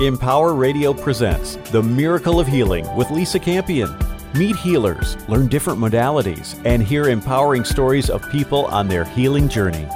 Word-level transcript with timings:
Empower 0.00 0.54
Radio 0.54 0.94
presents 0.94 1.56
The 1.72 1.82
Miracle 1.82 2.40
of 2.40 2.46
Healing 2.46 2.88
with 2.96 3.10
Lisa 3.10 3.38
Campion. 3.38 3.94
Meet 4.34 4.56
healers, 4.56 5.18
learn 5.28 5.46
different 5.46 5.78
modalities, 5.78 6.58
and 6.64 6.82
hear 6.82 7.10
empowering 7.10 7.64
stories 7.64 8.08
of 8.08 8.26
people 8.30 8.64
on 8.64 8.88
their 8.88 9.04
healing 9.04 9.46
journey. 9.46 9.86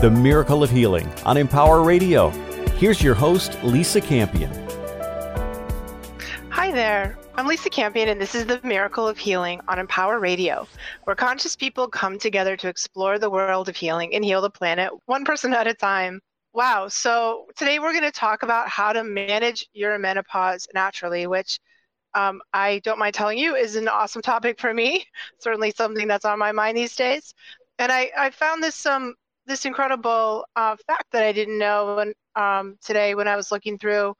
The 0.00 0.12
Miracle 0.12 0.62
of 0.62 0.70
Healing 0.70 1.12
on 1.24 1.36
Empower 1.36 1.82
Radio. 1.82 2.28
Here's 2.76 3.02
your 3.02 3.16
host, 3.16 3.58
Lisa 3.64 4.00
Campion. 4.00 4.52
Hi 6.50 6.70
there. 6.70 7.18
I'm 7.34 7.48
Lisa 7.48 7.68
Campion, 7.68 8.08
and 8.08 8.20
this 8.20 8.36
is 8.36 8.46
The 8.46 8.60
Miracle 8.62 9.08
of 9.08 9.18
Healing 9.18 9.60
on 9.66 9.80
Empower 9.80 10.20
Radio, 10.20 10.68
where 11.02 11.16
conscious 11.16 11.56
people 11.56 11.88
come 11.88 12.16
together 12.16 12.56
to 12.58 12.68
explore 12.68 13.18
the 13.18 13.28
world 13.28 13.68
of 13.68 13.74
healing 13.74 14.14
and 14.14 14.24
heal 14.24 14.40
the 14.40 14.50
planet 14.50 14.92
one 15.06 15.24
person 15.24 15.52
at 15.52 15.66
a 15.66 15.74
time. 15.74 16.20
Wow. 16.52 16.88
So 16.88 17.46
today 17.56 17.78
we're 17.78 17.92
going 17.92 18.04
to 18.04 18.10
talk 18.10 18.42
about 18.42 18.68
how 18.68 18.92
to 18.92 19.04
manage 19.04 19.68
your 19.72 19.98
menopause 19.98 20.66
naturally, 20.74 21.26
which 21.26 21.58
um, 22.14 22.42
I 22.52 22.80
don't 22.80 22.98
mind 22.98 23.14
telling 23.14 23.38
you 23.38 23.56
is 23.56 23.76
an 23.76 23.88
awesome 23.88 24.22
topic 24.22 24.60
for 24.60 24.74
me. 24.74 25.04
Certainly 25.40 25.72
something 25.72 26.08
that's 26.08 26.24
on 26.24 26.38
my 26.38 26.52
mind 26.52 26.76
these 26.78 26.96
days. 26.96 27.34
And 27.78 27.92
I, 27.92 28.10
I 28.16 28.30
found 28.30 28.62
this 28.62 28.86
um 28.86 29.14
this 29.46 29.64
incredible 29.66 30.46
uh, 30.56 30.76
fact 30.86 31.06
that 31.12 31.24
I 31.24 31.32
didn't 31.32 31.58
know 31.58 31.96
when, 31.96 32.14
um, 32.36 32.78
today 32.84 33.14
when 33.16 33.28
I 33.28 33.36
was 33.36 33.50
looking 33.52 33.78
through 33.78 34.14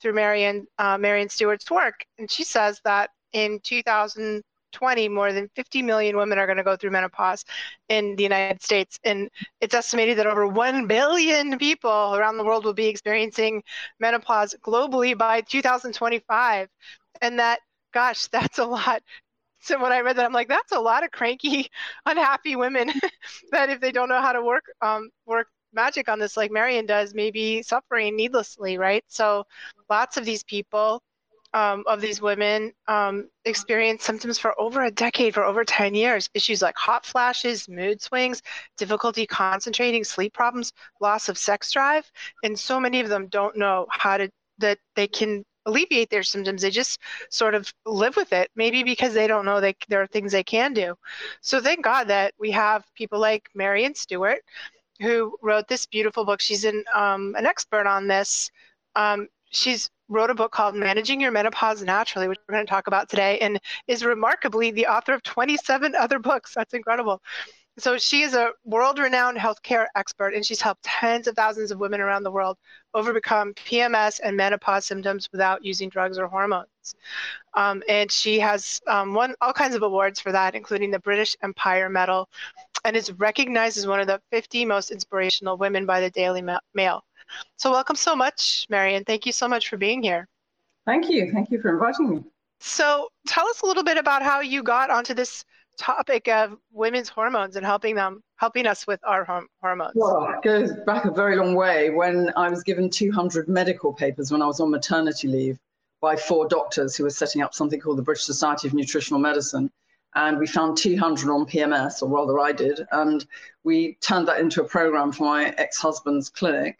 through 0.00 0.14
Maryon 0.14 0.66
uh, 0.78 0.98
Maryon 0.98 1.30
Stewart's 1.30 1.70
work, 1.70 2.04
and 2.18 2.30
she 2.30 2.44
says 2.44 2.80
that 2.84 3.10
in 3.32 3.60
2000 3.62 4.42
2020, 4.74 5.08
more 5.08 5.32
than 5.32 5.48
50 5.56 5.82
million 5.82 6.16
women 6.16 6.38
are 6.38 6.46
going 6.46 6.58
to 6.58 6.64
go 6.64 6.76
through 6.76 6.90
menopause 6.90 7.44
in 7.88 8.16
the 8.16 8.22
United 8.22 8.62
States. 8.62 8.98
And 9.04 9.30
it's 9.60 9.74
estimated 9.74 10.18
that 10.18 10.26
over 10.26 10.46
1 10.46 10.86
billion 10.86 11.58
people 11.58 12.14
around 12.14 12.36
the 12.38 12.44
world 12.44 12.64
will 12.64 12.74
be 12.74 12.86
experiencing 12.86 13.62
menopause 14.00 14.54
globally 14.62 15.16
by 15.16 15.40
2025. 15.42 16.68
And 17.22 17.38
that, 17.38 17.60
gosh, 17.92 18.26
that's 18.32 18.58
a 18.58 18.64
lot. 18.64 19.02
So 19.60 19.80
when 19.80 19.92
I 19.92 20.00
read 20.00 20.16
that, 20.16 20.26
I'm 20.26 20.32
like, 20.32 20.48
that's 20.48 20.72
a 20.72 20.80
lot 20.80 21.04
of 21.04 21.10
cranky, 21.10 21.70
unhappy 22.06 22.56
women 22.56 22.92
that 23.52 23.70
if 23.70 23.80
they 23.80 23.92
don't 23.92 24.08
know 24.08 24.20
how 24.20 24.32
to 24.32 24.42
work, 24.42 24.64
um, 24.82 25.10
work 25.26 25.48
magic 25.72 26.08
on 26.08 26.18
this 26.18 26.36
like 26.36 26.50
Maryon 26.52 26.86
does, 26.86 27.14
maybe 27.14 27.62
suffering 27.62 28.16
needlessly, 28.16 28.78
right? 28.78 29.04
So 29.08 29.44
lots 29.90 30.16
of 30.16 30.24
these 30.24 30.44
people 30.44 31.02
um, 31.54 31.84
of 31.86 32.00
these 32.00 32.20
women 32.20 32.72
um, 32.88 33.28
experience 33.44 34.04
symptoms 34.04 34.38
for 34.38 34.60
over 34.60 34.84
a 34.84 34.90
decade, 34.90 35.32
for 35.32 35.44
over 35.44 35.64
10 35.64 35.94
years. 35.94 36.28
Issues 36.34 36.60
like 36.60 36.76
hot 36.76 37.06
flashes, 37.06 37.68
mood 37.68 38.02
swings, 38.02 38.42
difficulty 38.76 39.24
concentrating, 39.24 40.02
sleep 40.02 40.34
problems, 40.34 40.72
loss 41.00 41.28
of 41.28 41.38
sex 41.38 41.70
drive. 41.70 42.10
And 42.42 42.58
so 42.58 42.80
many 42.80 43.00
of 43.00 43.08
them 43.08 43.28
don't 43.28 43.56
know 43.56 43.86
how 43.88 44.16
to, 44.16 44.28
that 44.58 44.78
they 44.96 45.06
can 45.06 45.44
alleviate 45.64 46.10
their 46.10 46.24
symptoms. 46.24 46.62
They 46.62 46.70
just 46.70 47.00
sort 47.30 47.54
of 47.54 47.72
live 47.86 48.16
with 48.16 48.32
it, 48.32 48.50
maybe 48.56 48.82
because 48.82 49.14
they 49.14 49.28
don't 49.28 49.46
know 49.46 49.60
that 49.60 49.76
there 49.88 50.02
are 50.02 50.08
things 50.08 50.32
they 50.32 50.44
can 50.44 50.74
do. 50.74 50.96
So 51.40 51.60
thank 51.60 51.84
God 51.84 52.08
that 52.08 52.34
we 52.38 52.50
have 52.50 52.84
people 52.94 53.20
like 53.20 53.48
Maryon 53.56 53.94
Stewart 53.94 54.40
who 55.00 55.36
wrote 55.40 55.68
this 55.68 55.86
beautiful 55.86 56.24
book. 56.24 56.40
She's 56.40 56.64
an, 56.64 56.84
um, 56.94 57.34
an 57.38 57.46
expert 57.46 57.86
on 57.86 58.08
this. 58.08 58.50
Um, 58.96 59.28
she's 59.50 59.90
wrote 60.08 60.30
a 60.30 60.34
book 60.34 60.52
called 60.52 60.74
Managing 60.74 61.20
Your 61.20 61.30
Menopause 61.30 61.82
Naturally, 61.82 62.28
which 62.28 62.38
we're 62.48 62.54
going 62.54 62.66
to 62.66 62.70
talk 62.70 62.86
about 62.86 63.08
today, 63.08 63.38
and 63.38 63.60
is 63.86 64.04
remarkably 64.04 64.70
the 64.70 64.86
author 64.86 65.14
of 65.14 65.22
27 65.22 65.94
other 65.94 66.18
books. 66.18 66.54
That's 66.54 66.74
incredible. 66.74 67.22
So 67.76 67.98
she 67.98 68.22
is 68.22 68.34
a 68.34 68.50
world-renowned 68.64 69.36
healthcare 69.36 69.86
expert, 69.96 70.34
and 70.34 70.46
she's 70.46 70.60
helped 70.60 70.84
tens 70.84 71.26
of 71.26 71.34
thousands 71.34 71.72
of 71.72 71.80
women 71.80 72.00
around 72.00 72.22
the 72.22 72.30
world 72.30 72.56
overcome 72.94 73.52
PMS 73.54 74.20
and 74.22 74.36
menopause 74.36 74.86
symptoms 74.86 75.28
without 75.32 75.64
using 75.64 75.88
drugs 75.88 76.16
or 76.16 76.28
hormones. 76.28 76.94
Um, 77.54 77.82
and 77.88 78.12
she 78.12 78.38
has 78.38 78.80
um, 78.86 79.12
won 79.12 79.34
all 79.40 79.52
kinds 79.52 79.74
of 79.74 79.82
awards 79.82 80.20
for 80.20 80.30
that, 80.30 80.54
including 80.54 80.92
the 80.92 81.00
British 81.00 81.34
Empire 81.42 81.88
Medal, 81.88 82.28
and 82.84 82.96
is 82.96 83.10
recognized 83.12 83.76
as 83.76 83.88
one 83.88 83.98
of 83.98 84.06
the 84.06 84.20
50 84.30 84.64
most 84.66 84.92
inspirational 84.92 85.56
women 85.56 85.84
by 85.84 86.00
the 86.00 86.10
Daily 86.10 86.44
Mail. 86.74 87.04
So, 87.56 87.70
welcome 87.70 87.96
so 87.96 88.14
much, 88.14 88.66
Maryon. 88.70 89.04
Thank 89.06 89.26
you 89.26 89.32
so 89.32 89.48
much 89.48 89.68
for 89.68 89.76
being 89.76 90.02
here. 90.02 90.28
Thank 90.86 91.08
you. 91.08 91.32
Thank 91.32 91.50
you 91.50 91.60
for 91.60 91.70
inviting 91.70 92.10
me. 92.10 92.24
So, 92.60 93.08
tell 93.26 93.46
us 93.48 93.62
a 93.62 93.66
little 93.66 93.84
bit 93.84 93.98
about 93.98 94.22
how 94.22 94.40
you 94.40 94.62
got 94.62 94.90
onto 94.90 95.14
this 95.14 95.44
topic 95.78 96.28
of 96.28 96.56
women's 96.72 97.08
hormones 97.08 97.56
and 97.56 97.64
helping 97.64 97.94
them 97.94 98.22
helping 98.36 98.66
us 98.66 98.86
with 98.86 99.00
our 99.04 99.24
hormones 99.60 99.92
well 99.94 100.32
it 100.32 100.42
goes 100.42 100.72
back 100.86 101.04
a 101.04 101.10
very 101.10 101.36
long 101.36 101.54
way 101.54 101.90
when 101.90 102.30
i 102.36 102.48
was 102.48 102.62
given 102.62 102.88
200 102.88 103.48
medical 103.48 103.92
papers 103.92 104.30
when 104.30 104.42
i 104.42 104.46
was 104.46 104.60
on 104.60 104.70
maternity 104.70 105.28
leave 105.28 105.58
by 106.00 106.14
four 106.14 106.46
doctors 106.46 106.96
who 106.96 107.04
were 107.04 107.10
setting 107.10 107.42
up 107.42 107.54
something 107.54 107.80
called 107.80 107.98
the 107.98 108.02
british 108.02 108.24
society 108.24 108.68
of 108.68 108.74
nutritional 108.74 109.20
medicine 109.20 109.70
and 110.14 110.38
we 110.38 110.46
found 110.46 110.76
200 110.76 111.28
on 111.30 111.46
pms 111.46 112.02
or 112.02 112.08
rather 112.08 112.38
i 112.38 112.52
did 112.52 112.86
and 112.92 113.26
we 113.64 113.94
turned 114.00 114.28
that 114.28 114.40
into 114.40 114.62
a 114.62 114.68
program 114.68 115.10
for 115.10 115.24
my 115.24 115.48
ex-husband's 115.58 116.28
clinic 116.28 116.78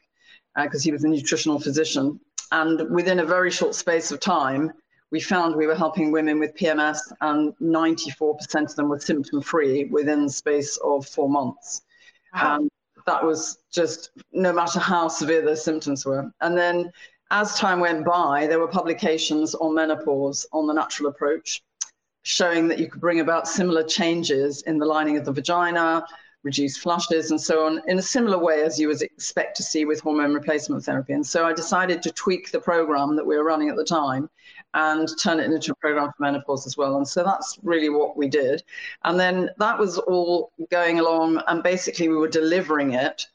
because 0.56 0.82
uh, 0.82 0.84
he 0.84 0.92
was 0.92 1.04
a 1.04 1.08
nutritional 1.08 1.58
physician. 1.58 2.20
And 2.52 2.88
within 2.90 3.20
a 3.20 3.24
very 3.24 3.50
short 3.50 3.74
space 3.74 4.12
of 4.12 4.20
time, 4.20 4.72
we 5.10 5.20
found 5.20 5.54
we 5.54 5.66
were 5.66 5.74
helping 5.74 6.10
women 6.10 6.38
with 6.38 6.54
PMS, 6.56 6.98
and 7.20 7.54
94% 7.62 8.62
of 8.62 8.76
them 8.76 8.88
were 8.88 8.98
symptom 8.98 9.40
free 9.40 9.84
within 9.84 10.24
the 10.26 10.32
space 10.32 10.76
of 10.84 11.06
four 11.06 11.28
months. 11.28 11.82
Wow. 12.34 12.56
And 12.56 12.70
that 13.06 13.24
was 13.24 13.58
just 13.72 14.10
no 14.32 14.52
matter 14.52 14.80
how 14.80 15.08
severe 15.08 15.42
their 15.42 15.56
symptoms 15.56 16.04
were. 16.04 16.30
And 16.40 16.56
then 16.56 16.90
as 17.30 17.58
time 17.58 17.80
went 17.80 18.04
by, 18.04 18.46
there 18.46 18.58
were 18.58 18.68
publications 18.68 19.54
on 19.54 19.74
menopause 19.74 20.46
on 20.52 20.66
the 20.66 20.74
natural 20.74 21.10
approach, 21.10 21.62
showing 22.22 22.68
that 22.68 22.78
you 22.78 22.88
could 22.88 23.00
bring 23.00 23.20
about 23.20 23.46
similar 23.46 23.82
changes 23.82 24.62
in 24.62 24.78
the 24.78 24.86
lining 24.86 25.16
of 25.16 25.24
the 25.24 25.32
vagina, 25.32 26.04
reduce 26.44 26.76
flushes 26.76 27.30
and 27.30 27.40
so 27.40 27.66
on 27.66 27.80
in 27.88 27.98
a 27.98 28.02
similar 28.02 28.38
way 28.38 28.62
as 28.62 28.78
you 28.78 28.86
would 28.86 29.02
expect 29.02 29.56
to 29.56 29.62
see 29.62 29.84
with 29.86 30.00
hormone 30.00 30.32
replacement 30.32 30.84
therapy. 30.84 31.14
And 31.14 31.26
so 31.26 31.46
I 31.46 31.52
decided 31.52 32.02
to 32.02 32.12
tweak 32.12 32.52
the 32.52 32.60
program 32.60 33.16
that 33.16 33.26
we 33.26 33.36
were 33.36 33.44
running 33.44 33.70
at 33.70 33.76
the 33.76 33.84
time 33.84 34.28
and 34.74 35.08
turn 35.20 35.40
it 35.40 35.50
into 35.50 35.72
a 35.72 35.76
program 35.76 36.08
for 36.08 36.22
menopause 36.22 36.66
as 36.66 36.76
well. 36.76 36.96
And 36.98 37.08
so 37.08 37.24
that's 37.24 37.58
really 37.62 37.88
what 37.88 38.16
we 38.16 38.28
did. 38.28 38.62
And 39.04 39.18
then 39.18 39.50
that 39.58 39.78
was 39.78 39.98
all 39.98 40.52
going 40.70 41.00
along, 41.00 41.42
and 41.48 41.62
basically 41.62 42.08
we 42.08 42.16
were 42.16 42.28
delivering 42.28 42.92
it 42.92 43.26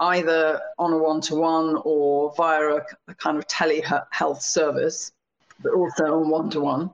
either 0.00 0.60
on 0.78 0.92
a 0.92 0.98
one 0.98 1.20
to 1.22 1.36
one 1.36 1.80
or 1.84 2.34
via 2.36 2.76
a, 2.76 2.82
a 3.08 3.14
kind 3.14 3.38
of 3.38 3.46
telehealth 3.46 4.42
service, 4.42 5.12
but 5.62 5.72
also 5.72 6.20
on 6.20 6.28
one 6.28 6.50
to 6.50 6.60
one. 6.60 6.90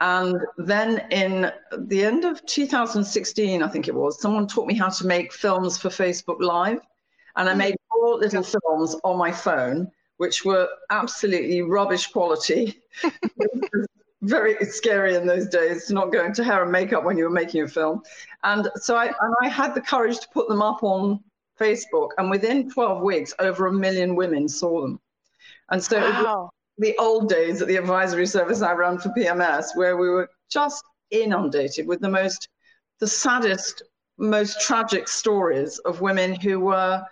And 0.00 0.36
then 0.58 1.06
in 1.10 1.50
the 1.78 2.04
end 2.04 2.24
of 2.24 2.44
2016, 2.46 3.62
I 3.62 3.68
think 3.68 3.88
it 3.88 3.94
was, 3.94 4.20
someone 4.20 4.46
taught 4.46 4.66
me 4.66 4.74
how 4.74 4.90
to 4.90 5.06
make 5.06 5.32
films 5.32 5.78
for 5.78 5.88
Facebook 5.88 6.40
Live. 6.40 6.80
And 7.36 7.48
I 7.48 7.54
mm. 7.54 7.58
made 7.58 7.76
four 7.90 8.18
little 8.18 8.42
films 8.42 8.96
on 9.04 9.16
my 9.16 9.32
phone 9.32 9.90
which 10.18 10.44
were 10.44 10.68
absolutely 10.90 11.62
rubbish 11.62 12.06
quality. 12.06 12.80
very 14.22 14.56
scary 14.64 15.14
in 15.14 15.26
those 15.26 15.46
days, 15.48 15.90
not 15.90 16.10
going 16.12 16.32
to 16.34 16.42
hair 16.42 16.62
and 16.62 16.72
makeup 16.72 17.04
when 17.04 17.16
you 17.16 17.24
were 17.24 17.30
making 17.30 17.62
a 17.62 17.68
film. 17.68 18.02
And 18.44 18.68
so 18.76 18.96
I 18.96 19.06
and 19.06 19.34
I 19.42 19.48
had 19.48 19.74
the 19.74 19.80
courage 19.80 20.18
to 20.20 20.28
put 20.32 20.48
them 20.48 20.62
up 20.62 20.82
on 20.82 21.20
Facebook, 21.60 22.10
and 22.18 22.30
within 22.30 22.70
12 22.70 23.02
weeks, 23.02 23.34
over 23.38 23.66
a 23.66 23.72
million 23.72 24.14
women 24.14 24.48
saw 24.48 24.80
them. 24.82 25.00
And 25.70 25.82
so 25.82 25.98
wow. 26.00 26.50
The 26.78 26.96
old 26.98 27.28
days 27.28 27.62
at 27.62 27.68
the 27.68 27.76
advisory 27.76 28.26
service 28.26 28.62
I 28.62 28.72
ran 28.72 28.98
for 28.98 29.08
PMS, 29.10 29.74
where 29.74 29.96
we 29.96 30.08
were 30.08 30.28
just 30.50 30.84
inundated 31.10 31.86
with 31.86 32.00
the 32.00 32.08
most, 32.08 32.48
the 33.00 33.06
saddest, 33.06 33.82
most 34.18 34.60
tragic 34.60 35.08
stories 35.08 35.78
of 35.80 36.00
women 36.00 36.34
who 36.34 36.60
were 36.60 37.02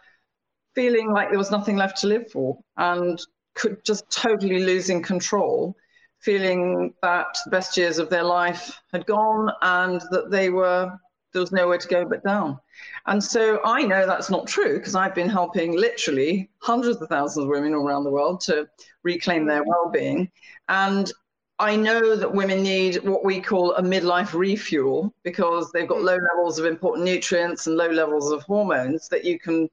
feeling 0.74 1.12
like 1.12 1.30
there 1.30 1.38
was 1.38 1.50
nothing 1.50 1.76
left 1.76 1.98
to 2.00 2.06
live 2.08 2.30
for 2.30 2.58
and 2.76 3.20
could 3.54 3.84
just 3.84 4.10
totally 4.10 4.64
losing 4.64 5.02
control, 5.02 5.76
feeling 6.20 6.92
that 7.02 7.26
the 7.44 7.50
best 7.50 7.76
years 7.76 7.98
of 7.98 8.10
their 8.10 8.24
life 8.24 8.80
had 8.92 9.06
gone 9.06 9.50
and 9.62 10.00
that 10.10 10.30
they 10.30 10.50
were 10.50 10.90
there 11.34 11.42
was 11.42 11.52
nowhere 11.52 11.76
to 11.76 11.88
go 11.88 12.06
but 12.06 12.24
down. 12.24 12.58
And 13.06 13.22
so 13.22 13.60
I 13.64 13.82
know 13.82 14.06
that's 14.06 14.30
not 14.30 14.46
true 14.46 14.78
because 14.78 14.94
I've 14.94 15.14
been 15.14 15.28
helping 15.28 15.76
literally 15.76 16.48
hundreds 16.58 17.02
of 17.02 17.08
thousands 17.08 17.44
of 17.44 17.50
women 17.50 17.74
all 17.74 17.86
around 17.86 18.04
the 18.04 18.10
world 18.10 18.40
to 18.42 18.66
reclaim 19.02 19.44
their 19.44 19.62
mm. 19.62 19.66
well-being. 19.66 20.30
And 20.68 21.12
I 21.58 21.76
know 21.76 22.16
that 22.16 22.32
women 22.32 22.62
need 22.62 23.04
what 23.04 23.24
we 23.24 23.40
call 23.40 23.74
a 23.74 23.82
midlife 23.82 24.32
refuel 24.32 25.12
because 25.24 25.70
they've 25.72 25.88
got 25.88 25.98
mm. 25.98 26.04
low 26.04 26.18
levels 26.32 26.58
of 26.58 26.66
important 26.66 27.04
nutrients 27.04 27.66
and 27.66 27.76
low 27.76 27.90
levels 27.90 28.30
of 28.30 28.42
hormones 28.42 29.08
that 29.08 29.24
you 29.24 29.38
can 29.38 29.68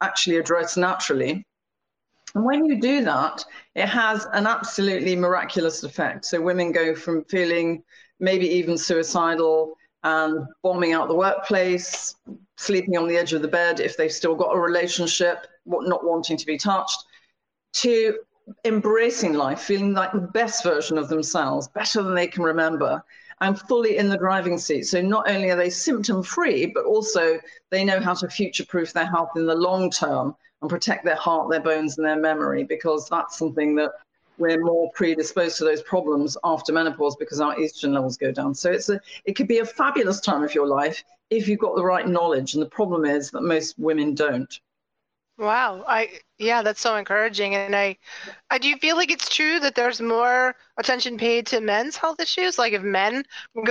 actually 0.00 0.36
address 0.36 0.76
naturally. 0.76 1.44
And 2.34 2.44
when 2.44 2.64
you 2.64 2.80
do 2.80 3.04
that, 3.04 3.44
it 3.74 3.88
has 3.88 4.26
an 4.32 4.46
absolutely 4.46 5.16
miraculous 5.16 5.82
effect. 5.82 6.24
So 6.24 6.40
women 6.40 6.70
go 6.70 6.94
from 6.94 7.24
feeling 7.24 7.82
maybe 8.20 8.46
even 8.46 8.78
suicidal 8.78 9.76
and 10.02 10.46
bombing 10.62 10.92
out 10.92 11.08
the 11.08 11.14
workplace, 11.14 12.16
sleeping 12.56 12.96
on 12.96 13.06
the 13.06 13.16
edge 13.16 13.32
of 13.32 13.42
the 13.42 13.48
bed 13.48 13.80
if 13.80 13.96
they've 13.96 14.12
still 14.12 14.34
got 14.34 14.54
a 14.54 14.58
relationship, 14.58 15.46
not 15.66 16.04
wanting 16.04 16.36
to 16.36 16.46
be 16.46 16.56
touched, 16.56 17.04
to 17.72 18.18
embracing 18.64 19.34
life, 19.34 19.60
feeling 19.60 19.92
like 19.92 20.12
the 20.12 20.18
best 20.18 20.64
version 20.64 20.98
of 20.98 21.08
themselves, 21.08 21.68
better 21.68 22.02
than 22.02 22.14
they 22.14 22.26
can 22.26 22.42
remember, 22.42 23.02
and 23.42 23.60
fully 23.60 23.96
in 23.96 24.08
the 24.08 24.18
driving 24.18 24.58
seat. 24.58 24.84
So 24.84 25.00
not 25.00 25.30
only 25.30 25.50
are 25.50 25.56
they 25.56 25.70
symptom 25.70 26.22
free, 26.22 26.66
but 26.66 26.84
also 26.84 27.38
they 27.70 27.84
know 27.84 28.00
how 28.00 28.14
to 28.14 28.28
future 28.28 28.64
proof 28.66 28.92
their 28.92 29.06
health 29.06 29.30
in 29.36 29.46
the 29.46 29.54
long 29.54 29.90
term 29.90 30.34
and 30.60 30.68
protect 30.68 31.04
their 31.04 31.16
heart, 31.16 31.50
their 31.50 31.60
bones, 31.60 31.96
and 31.96 32.06
their 32.06 32.18
memory, 32.18 32.64
because 32.64 33.08
that's 33.08 33.38
something 33.38 33.74
that 33.76 33.92
we're 34.40 34.60
more 34.60 34.90
predisposed 34.92 35.58
to 35.58 35.64
those 35.64 35.82
problems 35.82 36.36
after 36.42 36.72
menopause 36.72 37.14
because 37.16 37.40
our 37.40 37.54
estrogen 37.56 37.92
levels 37.92 38.16
go 38.16 38.32
down. 38.32 38.54
So 38.54 38.72
it's 38.72 38.88
a 38.88 39.00
it 39.24 39.34
could 39.34 39.46
be 39.46 39.58
a 39.58 39.64
fabulous 39.64 40.20
time 40.20 40.42
of 40.42 40.54
your 40.54 40.66
life 40.66 41.04
if 41.28 41.46
you've 41.46 41.60
got 41.60 41.76
the 41.76 41.84
right 41.84 42.08
knowledge. 42.08 42.54
And 42.54 42.62
the 42.62 42.68
problem 42.68 43.04
is 43.04 43.30
that 43.30 43.42
most 43.42 43.78
women 43.78 44.14
don't. 44.14 44.58
Wow. 45.40 45.84
I 45.88 46.10
yeah, 46.38 46.60
that's 46.62 46.82
so 46.82 46.96
encouraging. 46.96 47.54
And 47.54 47.74
I 47.74 47.96
I 48.50 48.58
do 48.58 48.68
you 48.68 48.76
feel 48.76 48.96
like 48.96 49.10
it's 49.10 49.34
true 49.34 49.58
that 49.60 49.74
there's 49.74 49.98
more 49.98 50.54
attention 50.76 51.16
paid 51.16 51.46
to 51.46 51.62
men's 51.62 51.96
health 51.96 52.20
issues? 52.20 52.58
Like 52.58 52.74
if 52.74 52.82
men 52.82 53.22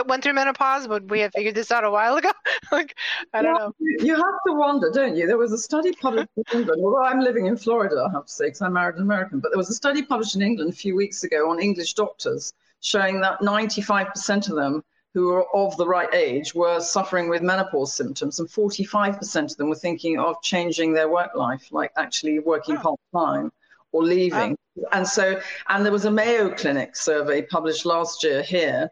went 0.07 0.24
through 0.24 0.33
menopause, 0.33 0.88
would 0.88 1.12
we 1.12 1.19
have 1.19 1.31
figured 1.36 1.54
this 1.54 1.71
out 1.71 1.83
a 1.83 1.92
while 1.92 2.18
ago? 2.18 2.31
like 2.71 2.98
I 3.33 3.44
don't 3.44 3.54
know. 3.54 3.71
You 3.80 4.16
have 4.16 4.39
to 4.48 4.54
wonder, 4.54 4.89
don't 4.89 5.16
you? 5.16 5.27
There 5.27 5.38
was 5.38 5.51
a 5.51 5.60
study 5.60 5.92
published 6.01 6.30
in 6.38 6.62
England. 6.62 6.81
Although 6.83 7.04
I'm 7.04 7.19
living 7.19 7.45
in 7.45 7.56
Florida, 7.56 8.04
I 8.10 8.12
have 8.13 8.25
to 8.25 8.33
say, 8.33 8.45
because 8.45 8.63
I'm 8.63 8.74
married 8.74 8.95
an 8.95 9.04
American. 9.04 9.39
But 9.39 9.51
there 9.51 9.60
was 9.60 9.69
a 9.69 9.75
study 9.75 10.01
published 10.01 10.36
in 10.36 10.42
England 10.42 10.74
a 10.74 10.75
few 10.75 10.95
weeks 10.95 11.24
ago 11.24 11.51
on 11.51 11.60
English 11.60 11.94
doctors 11.94 12.51
showing 12.81 13.21
that 13.21 13.42
95% 13.42 14.50
of 14.50 14.56
them 14.56 14.83
who 15.13 15.27
were 15.27 15.45
of 15.56 15.75
the 15.77 15.88
right 15.88 16.13
age 16.13 16.53
were 16.53 16.79
suffering 16.79 17.29
with 17.29 17.41
menopause 17.41 17.94
symptoms, 17.94 18.39
and 18.39 18.47
45% 18.47 19.51
of 19.51 19.57
them 19.57 19.69
were 19.69 19.75
thinking 19.75 20.19
of 20.19 20.41
changing 20.41 20.94
their 20.94 21.09
work 21.09 21.31
life, 21.35 21.67
like 21.71 21.91
actually 21.97 22.39
working 22.39 22.77
oh. 22.77 22.81
part 22.81 23.00
time 23.13 23.51
or 23.91 24.03
leaving. 24.03 24.56
Oh. 24.79 24.85
And 24.91 25.07
so, 25.07 25.41
and 25.67 25.83
there 25.83 25.91
was 25.91 26.06
a 26.06 26.11
Mayo 26.11 26.53
Clinic 26.53 26.95
survey 26.95 27.41
published 27.41 27.85
last 27.85 28.23
year 28.23 28.41
here 28.44 28.91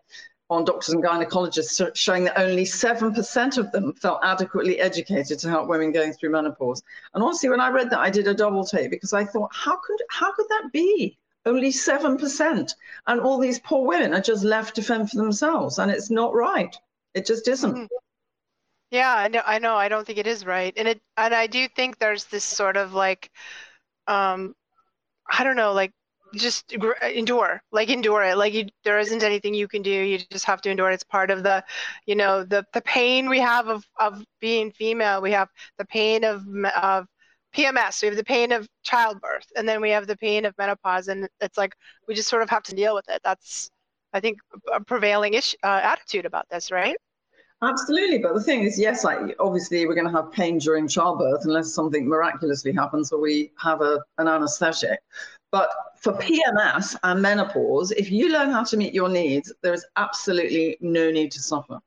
on 0.50 0.64
doctors 0.64 0.94
and 0.94 1.04
gynecologists 1.04 1.96
showing 1.96 2.24
that 2.24 2.40
only 2.40 2.64
7% 2.64 3.58
of 3.58 3.72
them 3.72 3.94
felt 3.94 4.20
adequately 4.24 4.80
educated 4.80 5.40
to 5.40 5.50
help 5.50 5.68
women 5.68 5.92
going 5.92 6.14
through 6.14 6.30
menopause. 6.30 6.82
And 7.14 7.24
honestly, 7.24 7.50
when 7.50 7.60
I 7.60 7.70
read 7.70 7.90
that, 7.90 8.00
I 8.00 8.10
did 8.10 8.28
a 8.28 8.34
double 8.34 8.64
take 8.64 8.90
because 8.90 9.14
I 9.14 9.26
thought, 9.26 9.52
how 9.54 9.76
could, 9.76 10.02
how 10.10 10.32
could 10.34 10.48
that 10.50 10.70
be? 10.72 11.18
Only 11.48 11.72
7%. 11.72 12.76
And 13.08 13.22
all 13.22 13.40
these 13.40 13.60
poor 13.60 13.88
women 13.88 14.14
are 14.14 14.22
just 14.22 14.44
left 14.44 14.76
to 14.76 14.84
fend 14.84 15.10
for 15.10 15.18
themselves. 15.18 15.80
And 15.80 15.90
it's 15.90 16.10
not 16.10 16.34
right. 16.34 16.76
It 17.14 17.26
just 17.26 17.48
isn't. 17.48 17.74
Mm-hmm. 17.74 17.86
Yeah, 18.92 19.14
I 19.14 19.28
know. 19.28 19.42
I 19.46 19.60
know. 19.60 19.76
I 19.76 19.90
don't 19.90 20.06
think 20.08 20.18
it 20.18 20.28
is 20.28 20.46
right, 20.46 20.74
and 20.78 20.88
it. 20.88 21.02
And 21.18 21.34
I 21.34 21.48
do 21.48 21.68
think 21.68 21.98
there's 21.98 22.26
this 22.26 22.46
sort 22.46 22.78
of 22.78 22.94
like, 22.94 23.30
um, 24.08 24.54
I 25.30 25.44
don't 25.44 25.58
know, 25.58 25.74
like 25.74 25.92
just 26.36 26.72
endure, 26.72 27.62
like 27.72 27.90
endure 27.90 28.24
it. 28.24 28.38
Like 28.38 28.54
you, 28.54 28.68
there 28.86 29.00
isn't 29.00 29.24
anything 29.24 29.54
you 29.54 29.68
can 29.68 29.82
do. 29.82 29.92
You 29.92 30.20
just 30.32 30.46
have 30.46 30.62
to 30.62 30.70
endure 30.70 30.90
it. 30.90 30.94
It's 30.96 31.04
part 31.04 31.32
of 31.32 31.44
the, 31.44 31.66
you 32.06 32.16
know, 32.16 32.44
the 32.46 32.66
the 32.74 32.82
pain 32.82 33.28
we 33.30 33.40
have 33.40 33.68
of 33.68 33.86
of 34.00 34.24
being 34.40 34.72
female. 34.72 35.22
We 35.22 35.32
have 35.32 35.50
the 35.78 35.86
pain 35.86 36.24
of 36.24 36.44
of 36.82 37.08
PMS, 37.58 38.02
we 38.02 38.08
have 38.08 38.18
the 38.18 38.24
pain 38.24 38.52
of 38.52 38.68
childbirth, 38.84 39.48
and 39.56 39.68
then 39.68 39.82
we 39.82 39.90
have 39.90 40.06
the 40.06 40.18
pain 40.18 40.46
of 40.46 40.54
menopause, 40.58 41.08
and 41.08 41.28
it's 41.42 41.58
like 41.58 41.74
we 42.08 42.14
just 42.14 42.30
sort 42.30 42.44
of 42.44 42.50
have 42.50 42.64
to 42.64 42.76
deal 42.76 42.94
with 42.94 43.10
it. 43.10 43.22
That's, 43.24 43.72
I 44.14 44.20
think, 44.20 44.40
a 44.74 44.84
prevailing 44.84 45.34
ish, 45.34 45.56
uh, 45.64 45.82
attitude 45.84 46.26
about 46.26 46.48
this, 46.50 46.72
right? 46.72 46.96
Absolutely, 47.64 48.20
but 48.20 48.36
the 48.36 48.44
thing 48.44 48.62
is, 48.62 48.80
yes, 48.80 49.04
like 49.04 49.36
obviously 49.40 49.88
we're 49.88 49.96
going 49.96 50.06
to 50.06 50.14
have 50.14 50.32
pain 50.32 50.60
during 50.60 50.88
childbirth 50.88 51.46
unless 51.46 51.74
something 51.74 52.08
miraculously 52.08 52.72
happens 52.72 53.12
or 53.12 53.20
we 53.20 53.52
have 53.60 53.82
a, 53.82 54.00
an 54.20 54.28
anaesthetic. 54.28 55.00
But 55.52 55.70
for 56.00 56.14
PMS 56.14 56.96
and 57.02 57.20
menopause, 57.20 57.90
if 57.92 58.12
you 58.12 58.30
learn 58.30 58.52
how 58.52 58.64
to 58.66 58.78
meet 58.78 58.94
your 58.94 59.10
needs, 59.10 59.52
there 59.64 59.74
is 59.74 59.84
absolutely 59.96 60.78
no 60.82 61.10
need 61.10 61.32
to 61.32 61.40
suffer. 61.40 61.80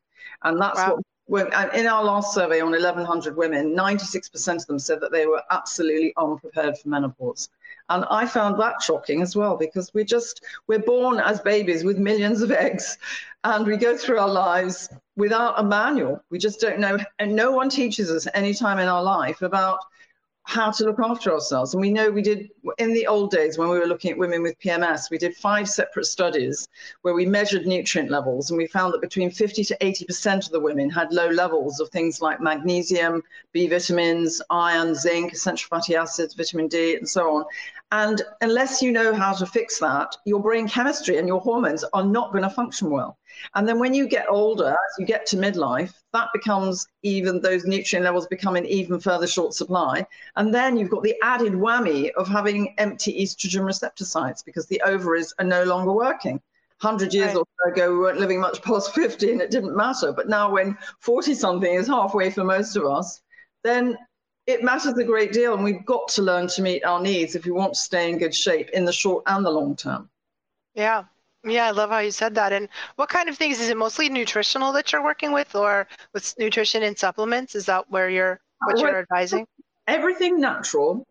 And 0.42 0.60
that's 0.60 0.78
wow. 0.78 0.96
what 0.96 1.04
in 1.38 1.86
our 1.86 2.04
last 2.04 2.34
survey 2.34 2.60
on 2.60 2.72
1,100 2.72 3.36
women, 3.36 3.74
96% 3.74 4.56
of 4.56 4.66
them 4.66 4.78
said 4.78 5.00
that 5.00 5.12
they 5.12 5.26
were 5.26 5.42
absolutely 5.50 6.12
unprepared 6.16 6.76
for 6.78 6.88
menopause. 6.88 7.48
And 7.88 8.04
I 8.10 8.26
found 8.26 8.58
that 8.60 8.82
shocking 8.82 9.20
as 9.20 9.34
well 9.34 9.56
because 9.56 9.92
we 9.94 10.04
just, 10.04 10.44
we're 10.66 10.78
born 10.78 11.18
as 11.18 11.40
babies 11.40 11.84
with 11.84 11.98
millions 11.98 12.40
of 12.40 12.52
eggs 12.52 12.98
and 13.44 13.66
we 13.66 13.76
go 13.76 13.96
through 13.96 14.18
our 14.18 14.28
lives 14.28 14.88
without 15.16 15.58
a 15.58 15.64
manual. 15.64 16.22
We 16.30 16.38
just 16.38 16.60
don't 16.60 16.78
know. 16.78 16.98
And 17.18 17.34
no 17.34 17.50
one 17.50 17.68
teaches 17.68 18.10
us 18.10 18.28
any 18.34 18.54
time 18.54 18.78
in 18.78 18.88
our 18.88 19.02
life 19.02 19.42
about 19.42 19.80
how 20.50 20.68
to 20.68 20.84
look 20.84 20.98
after 20.98 21.32
ourselves. 21.32 21.74
And 21.74 21.80
we 21.80 21.92
know 21.92 22.10
we 22.10 22.22
did 22.22 22.50
in 22.78 22.92
the 22.92 23.06
old 23.06 23.30
days 23.30 23.56
when 23.56 23.68
we 23.68 23.78
were 23.78 23.86
looking 23.86 24.10
at 24.10 24.18
women 24.18 24.42
with 24.42 24.58
PMS, 24.58 25.08
we 25.08 25.16
did 25.16 25.36
five 25.36 25.68
separate 25.68 26.06
studies 26.06 26.66
where 27.02 27.14
we 27.14 27.24
measured 27.24 27.66
nutrient 27.66 28.10
levels 28.10 28.50
and 28.50 28.58
we 28.58 28.66
found 28.66 28.92
that 28.92 29.00
between 29.00 29.30
50 29.30 29.62
to 29.62 29.78
80% 29.78 30.46
of 30.46 30.50
the 30.50 30.58
women 30.58 30.90
had 30.90 31.12
low 31.12 31.28
levels 31.28 31.78
of 31.78 31.88
things 31.90 32.20
like 32.20 32.40
magnesium, 32.40 33.22
B 33.52 33.68
vitamins, 33.68 34.42
iron, 34.50 34.96
zinc, 34.96 35.32
essential 35.32 35.68
fatty 35.68 35.94
acids, 35.94 36.34
vitamin 36.34 36.66
D, 36.66 36.96
and 36.96 37.08
so 37.08 37.36
on. 37.36 37.44
And 37.92 38.20
unless 38.40 38.82
you 38.82 38.90
know 38.90 39.14
how 39.14 39.32
to 39.34 39.46
fix 39.46 39.78
that, 39.78 40.16
your 40.24 40.40
brain 40.40 40.66
chemistry 40.66 41.18
and 41.18 41.28
your 41.28 41.40
hormones 41.40 41.84
are 41.92 42.04
not 42.04 42.32
going 42.32 42.42
to 42.42 42.50
function 42.50 42.90
well. 42.90 43.18
And 43.54 43.68
then 43.68 43.78
when 43.78 43.94
you 43.94 44.08
get 44.08 44.26
older, 44.28 44.70
as 44.70 44.98
you 44.98 45.06
get 45.06 45.26
to 45.26 45.36
midlife, 45.36 45.94
that 46.12 46.28
becomes 46.32 46.86
even 47.02 47.40
those 47.40 47.64
nutrient 47.64 48.04
levels 48.04 48.26
become 48.26 48.56
in 48.56 48.66
even 48.66 48.98
further 48.98 49.26
short 49.26 49.54
supply. 49.54 50.06
And 50.36 50.52
then 50.52 50.76
you've 50.76 50.90
got 50.90 51.02
the 51.02 51.14
added 51.22 51.52
whammy 51.52 52.10
of 52.12 52.28
having 52.28 52.74
empty 52.78 53.22
estrogen 53.22 53.64
receptor 53.64 54.04
sites 54.04 54.42
because 54.42 54.66
the 54.66 54.80
ovaries 54.82 55.32
are 55.38 55.44
no 55.44 55.62
longer 55.64 55.92
working. 55.92 56.40
100 56.80 57.12
years 57.12 57.28
right. 57.28 57.36
or 57.36 57.44
so 57.62 57.72
ago, 57.72 57.92
we 57.92 57.98
weren't 57.98 58.20
living 58.20 58.40
much 58.40 58.62
past 58.62 58.94
50 58.94 59.32
and 59.32 59.40
it 59.40 59.50
didn't 59.50 59.76
matter. 59.76 60.12
But 60.12 60.28
now, 60.28 60.50
when 60.50 60.76
40 61.00 61.34
something 61.34 61.74
is 61.74 61.86
halfway 61.86 62.30
for 62.30 62.42
most 62.42 62.76
of 62.76 62.86
us, 62.86 63.20
then 63.62 63.96
it 64.46 64.64
matters 64.64 64.96
a 64.96 65.04
great 65.04 65.32
deal. 65.32 65.54
And 65.54 65.62
we've 65.62 65.84
got 65.84 66.08
to 66.08 66.22
learn 66.22 66.48
to 66.48 66.62
meet 66.62 66.84
our 66.84 67.00
needs 67.00 67.34
if 67.34 67.44
we 67.44 67.52
want 67.52 67.74
to 67.74 67.80
stay 67.80 68.10
in 68.10 68.18
good 68.18 68.34
shape 68.34 68.70
in 68.70 68.84
the 68.84 68.92
short 68.92 69.22
and 69.26 69.44
the 69.44 69.50
long 69.50 69.76
term. 69.76 70.08
Yeah, 70.74 71.04
yeah, 71.44 71.66
I 71.66 71.70
love 71.70 71.90
how 71.90 71.98
you 71.98 72.10
said 72.10 72.34
that. 72.34 72.52
And 72.52 72.68
what 72.96 73.08
kind 73.08 73.28
of 73.28 73.36
things 73.36 73.60
is 73.60 73.70
it 73.70 73.76
mostly 73.76 74.08
nutritional 74.08 74.72
that 74.72 74.92
you're 74.92 75.02
working 75.02 75.32
with, 75.32 75.54
or 75.54 75.88
with 76.12 76.34
nutrition 76.38 76.82
and 76.82 76.98
supplements? 76.98 77.54
Is 77.54 77.66
that 77.66 77.90
where 77.90 78.10
you're 78.10 78.40
what 78.64 78.78
you're 78.78 78.98
advising? 78.98 79.46
Everything 79.86 80.40
natural, 80.40 81.06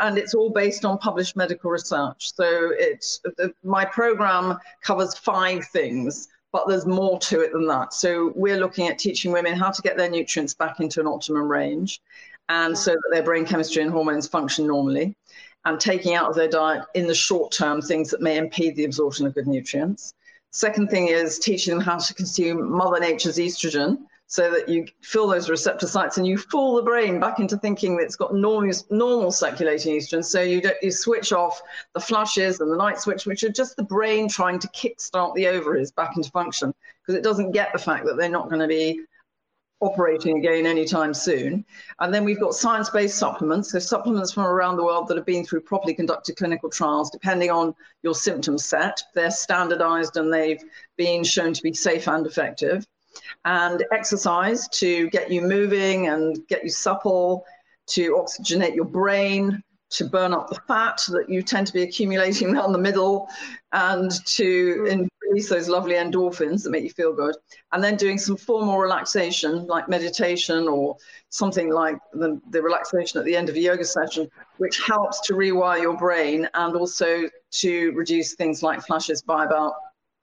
and 0.00 0.18
it's 0.18 0.34
all 0.34 0.50
based 0.50 0.84
on 0.84 0.98
published 0.98 1.36
medical 1.36 1.70
research. 1.70 2.32
So 2.34 2.72
it's 2.76 3.20
my 3.64 3.84
program 3.84 4.58
covers 4.82 5.14
five 5.14 5.64
things, 5.66 6.28
but 6.52 6.68
there's 6.68 6.86
more 6.86 7.18
to 7.20 7.40
it 7.40 7.52
than 7.52 7.66
that. 7.68 7.94
So 7.94 8.32
we're 8.36 8.58
looking 8.58 8.88
at 8.88 8.98
teaching 8.98 9.32
women 9.32 9.54
how 9.54 9.70
to 9.70 9.82
get 9.82 9.96
their 9.96 10.10
nutrients 10.10 10.54
back 10.54 10.80
into 10.80 11.00
an 11.00 11.06
optimum 11.06 11.50
range, 11.50 12.00
and 12.48 12.76
so 12.76 12.92
that 12.92 13.08
their 13.10 13.22
brain 13.22 13.46
chemistry 13.46 13.82
and 13.82 13.90
hormones 13.90 14.28
function 14.28 14.66
normally 14.66 15.16
and 15.64 15.78
taking 15.78 16.14
out 16.14 16.28
of 16.28 16.34
their 16.34 16.48
diet 16.48 16.84
in 16.94 17.06
the 17.06 17.14
short 17.14 17.52
term 17.52 17.80
things 17.80 18.10
that 18.10 18.20
may 18.20 18.36
impede 18.36 18.76
the 18.76 18.84
absorption 18.84 19.26
of 19.26 19.34
good 19.34 19.46
nutrients. 19.46 20.14
Second 20.50 20.90
thing 20.90 21.08
is 21.08 21.38
teaching 21.38 21.74
them 21.74 21.82
how 21.82 21.96
to 21.96 22.14
consume 22.14 22.70
Mother 22.70 23.00
Nature's 23.00 23.38
estrogen 23.38 23.98
so 24.26 24.50
that 24.50 24.68
you 24.68 24.86
fill 25.02 25.26
those 25.26 25.50
receptor 25.50 25.86
sites 25.86 26.16
and 26.16 26.26
you 26.26 26.38
fool 26.38 26.76
the 26.76 26.82
brain 26.82 27.20
back 27.20 27.38
into 27.38 27.56
thinking 27.58 27.96
that 27.96 28.04
it's 28.04 28.16
got 28.16 28.34
normal, 28.34 28.72
normal 28.90 29.30
circulating 29.30 29.94
estrogen. 29.94 30.24
So 30.24 30.40
you, 30.40 30.62
you 30.80 30.90
switch 30.90 31.32
off 31.32 31.60
the 31.94 32.00
flushes 32.00 32.60
and 32.60 32.72
the 32.72 32.76
night 32.76 32.98
sweats, 32.98 33.26
which 33.26 33.44
are 33.44 33.52
just 33.52 33.76
the 33.76 33.82
brain 33.82 34.28
trying 34.28 34.58
to 34.60 34.68
kickstart 34.68 35.34
the 35.34 35.48
ovaries 35.48 35.90
back 35.90 36.16
into 36.16 36.30
function 36.30 36.74
because 37.02 37.18
it 37.18 37.22
doesn't 37.22 37.52
get 37.52 37.72
the 37.72 37.78
fact 37.78 38.06
that 38.06 38.16
they're 38.16 38.30
not 38.30 38.48
going 38.48 38.60
to 38.60 38.68
be 38.68 39.02
operating 39.82 40.38
again 40.38 40.64
anytime 40.64 41.12
soon. 41.12 41.64
And 41.98 42.14
then 42.14 42.24
we've 42.24 42.40
got 42.40 42.54
science 42.54 42.88
based 42.88 43.18
supplements, 43.18 43.72
so 43.72 43.78
supplements 43.78 44.32
from 44.32 44.44
around 44.44 44.76
the 44.76 44.84
world 44.84 45.08
that 45.08 45.16
have 45.16 45.26
been 45.26 45.44
through 45.44 45.62
properly 45.62 45.92
conducted 45.94 46.36
clinical 46.36 46.70
trials, 46.70 47.10
depending 47.10 47.50
on 47.50 47.74
your 48.02 48.14
symptom 48.14 48.56
set. 48.56 49.02
They're 49.14 49.30
standardized 49.30 50.16
and 50.16 50.32
they've 50.32 50.62
been 50.96 51.24
shown 51.24 51.52
to 51.52 51.62
be 51.62 51.74
safe 51.74 52.08
and 52.08 52.26
effective 52.26 52.86
and 53.44 53.84
exercise 53.92 54.68
to 54.68 55.10
get 55.10 55.30
you 55.30 55.42
moving 55.42 56.08
and 56.08 56.46
get 56.48 56.62
you 56.62 56.70
supple, 56.70 57.44
to 57.88 58.12
oxygenate 58.14 58.74
your 58.74 58.84
brain, 58.84 59.62
to 59.92 60.04
burn 60.04 60.32
up 60.32 60.48
the 60.48 60.60
fat 60.66 61.02
that 61.08 61.28
you 61.28 61.42
tend 61.42 61.66
to 61.66 61.72
be 61.72 61.82
accumulating 61.82 62.48
around 62.56 62.72
the 62.72 62.78
middle, 62.78 63.28
and 63.72 64.10
to 64.26 64.84
mm. 64.86 64.90
increase 64.90 65.48
those 65.48 65.68
lovely 65.68 65.94
endorphins 65.94 66.62
that 66.62 66.70
make 66.70 66.84
you 66.84 66.90
feel 66.90 67.12
good. 67.12 67.36
And 67.72 67.82
then 67.82 67.96
doing 67.96 68.18
some 68.18 68.36
formal 68.36 68.78
relaxation, 68.78 69.66
like 69.66 69.88
meditation 69.88 70.68
or 70.68 70.96
something 71.30 71.70
like 71.70 71.98
the, 72.12 72.40
the 72.50 72.62
relaxation 72.62 73.18
at 73.18 73.24
the 73.24 73.36
end 73.36 73.48
of 73.48 73.54
a 73.54 73.60
yoga 73.60 73.84
session, 73.84 74.30
which 74.58 74.80
helps 74.80 75.20
to 75.22 75.34
rewire 75.34 75.80
your 75.80 75.96
brain 75.96 76.48
and 76.54 76.76
also 76.76 77.28
to 77.50 77.92
reduce 77.92 78.34
things 78.34 78.62
like 78.62 78.82
flashes 78.82 79.22
by 79.22 79.44
about 79.44 79.74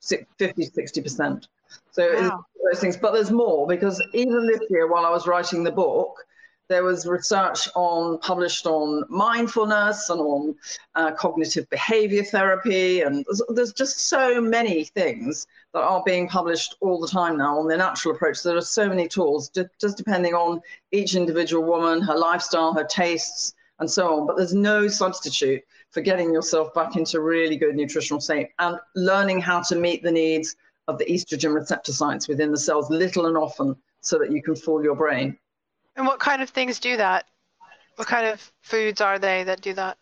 50 0.01 0.65
60%. 0.65 1.47
So 1.91 2.13
wow. 2.13 2.45
those 2.71 2.79
things, 2.79 2.97
but 2.97 3.13
there's 3.13 3.31
more 3.31 3.67
because 3.67 4.01
even 4.13 4.47
this 4.47 4.61
year, 4.69 4.88
while 4.88 5.05
I 5.05 5.09
was 5.09 5.27
writing 5.27 5.63
the 5.63 5.71
book, 5.71 6.23
there 6.69 6.83
was 6.83 7.07
research 7.07 7.67
on 7.75 8.19
published 8.19 8.67
on 8.67 9.03
mindfulness 9.09 10.09
and 10.09 10.21
on 10.21 10.55
uh, 10.95 11.11
cognitive 11.11 11.67
behavior 11.69 12.23
therapy, 12.23 13.01
and 13.01 13.25
there's, 13.49 13.73
just 13.73 14.07
so 14.07 14.39
many 14.39 14.83
things 14.83 15.47
that 15.73 15.81
are 15.81 16.03
being 16.05 16.27
published 16.27 16.75
all 16.79 16.99
the 16.99 17.07
time 17.07 17.38
now 17.38 17.57
on 17.57 17.67
the 17.67 17.75
natural 17.75 18.15
approach. 18.15 18.43
There 18.43 18.55
are 18.55 18.61
so 18.61 18.88
many 18.88 19.07
tools, 19.07 19.49
just, 19.49 19.69
just 19.81 19.97
depending 19.97 20.33
on 20.33 20.61
each 20.91 21.15
individual 21.15 21.63
woman, 21.63 22.01
her 22.01 22.15
lifestyle, 22.15 22.73
her 22.73 22.83
tastes, 22.83 23.53
and 23.79 23.89
so 23.89 24.19
on. 24.19 24.27
But 24.27 24.38
there's 24.38 24.53
no 24.53 24.88
substitute 24.88 25.63
for 25.91 26.01
getting 26.01 26.31
yourself 26.31 26.73
back 26.73 26.95
into 26.95 27.21
really 27.21 27.57
good 27.57 27.75
nutritional 27.75 28.21
state 28.21 28.49
and 28.59 28.77
learning 28.95 29.41
how 29.41 29.61
to 29.63 29.75
meet 29.75 30.03
the 30.03 30.11
needs 30.11 30.55
of 30.88 30.97
the 30.97 31.05
estrogen 31.05 31.53
receptor 31.53 31.93
sites 31.93 32.27
within 32.27 32.51
the 32.51 32.57
cells 32.57 32.89
little 32.89 33.25
and 33.25 33.38
often 33.38 33.75
so 34.01 34.19
that 34.19 34.31
you 34.31 34.41
can 34.41 34.55
fool 34.55 34.83
your 34.83 34.95
brain. 34.95 35.38
And 36.00 36.08
what 36.08 36.20
kind 36.22 36.41
of 36.41 36.50
things 36.50 36.79
do 36.79 36.96
that? 36.96 37.25
What 37.98 38.08
kind 38.08 38.25
of 38.25 38.53
foods 38.62 39.01
are 39.01 39.20
they 39.20 39.44
that 39.44 39.60
do 39.60 39.74
that? 39.74 39.98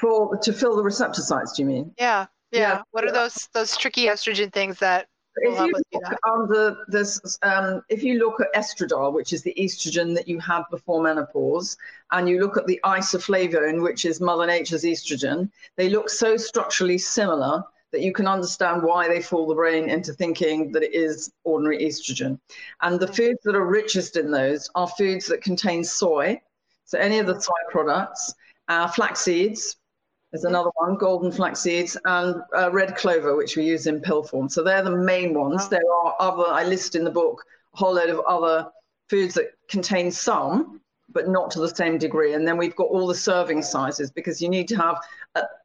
For 0.00 0.36
to 0.38 0.52
fill 0.52 0.74
the 0.74 0.82
receptor 0.82 1.22
sites, 1.22 1.52
do 1.52 1.62
you 1.62 1.68
mean? 1.68 1.94
Yeah. 1.96 2.26
Yeah. 2.50 2.60
yeah. 2.60 2.82
What 2.90 3.04
are 3.04 3.12
those 3.12 3.48
those 3.54 3.76
tricky 3.76 4.06
estrogen 4.06 4.52
things 4.52 4.80
that 4.80 5.06
if 5.36 5.56
you 5.60 5.72
look 5.72 6.78
this, 6.88 7.38
um, 7.42 7.80
if 7.88 8.02
you 8.02 8.18
look 8.18 8.40
at 8.40 8.52
estradiol, 8.60 9.12
which 9.12 9.32
is 9.32 9.42
the 9.42 9.54
estrogen 9.56 10.16
that 10.16 10.26
you 10.26 10.40
have 10.40 10.64
before 10.68 11.00
menopause, 11.00 11.76
and 12.10 12.28
you 12.28 12.40
look 12.40 12.56
at 12.56 12.66
the 12.66 12.80
isoflavone, 12.84 13.82
which 13.82 14.04
is 14.04 14.20
Mother 14.20 14.46
Nature's 14.46 14.82
estrogen, 14.82 15.48
they 15.76 15.88
look 15.88 16.10
so 16.10 16.36
structurally 16.36 16.98
similar 16.98 17.62
that 17.92 18.02
you 18.02 18.12
can 18.12 18.26
understand 18.26 18.82
why 18.82 19.08
they 19.08 19.22
fool 19.22 19.46
the 19.46 19.54
brain 19.54 19.88
into 19.88 20.12
thinking 20.12 20.72
that 20.72 20.82
it 20.82 20.94
is 20.94 21.30
ordinary 21.44 21.84
estrogen. 21.84 22.38
And 22.82 22.98
the 22.98 23.06
foods 23.06 23.40
that 23.44 23.54
are 23.54 23.64
richest 23.64 24.16
in 24.16 24.30
those 24.30 24.68
are 24.74 24.88
foods 24.88 25.26
that 25.26 25.42
contain 25.42 25.84
soy. 25.84 26.40
So 26.84 26.98
any 26.98 27.18
of 27.18 27.26
the 27.26 27.40
soy 27.40 27.52
products, 27.70 28.34
uh, 28.68 28.88
flax 28.88 29.20
seeds, 29.20 29.76
there's 30.32 30.44
another 30.44 30.70
one, 30.74 30.96
golden 30.96 31.30
flax 31.32 31.60
seeds, 31.60 31.96
and 32.04 32.42
uh, 32.54 32.70
red 32.70 32.96
clover, 32.96 33.36
which 33.36 33.56
we 33.56 33.64
use 33.64 33.86
in 33.86 34.00
pill 34.00 34.22
form. 34.22 34.48
So 34.48 34.62
they're 34.62 34.82
the 34.82 34.96
main 34.96 35.32
ones. 35.32 35.68
There 35.68 35.80
are 36.04 36.16
other, 36.18 36.44
I 36.48 36.64
list 36.64 36.94
in 36.94 37.04
the 37.04 37.10
book 37.10 37.44
a 37.74 37.78
whole 37.78 37.94
load 37.94 38.10
of 38.10 38.20
other 38.26 38.68
foods 39.08 39.34
that 39.34 39.52
contain 39.68 40.10
some, 40.10 40.80
but 41.08 41.28
not 41.28 41.50
to 41.52 41.60
the 41.60 41.74
same 41.74 41.96
degree. 41.96 42.34
And 42.34 42.46
then 42.46 42.56
we've 42.56 42.76
got 42.76 42.88
all 42.88 43.06
the 43.06 43.14
serving 43.14 43.62
sizes 43.62 44.10
because 44.10 44.42
you 44.42 44.48
need 44.48 44.68
to 44.68 44.76
have 44.76 44.98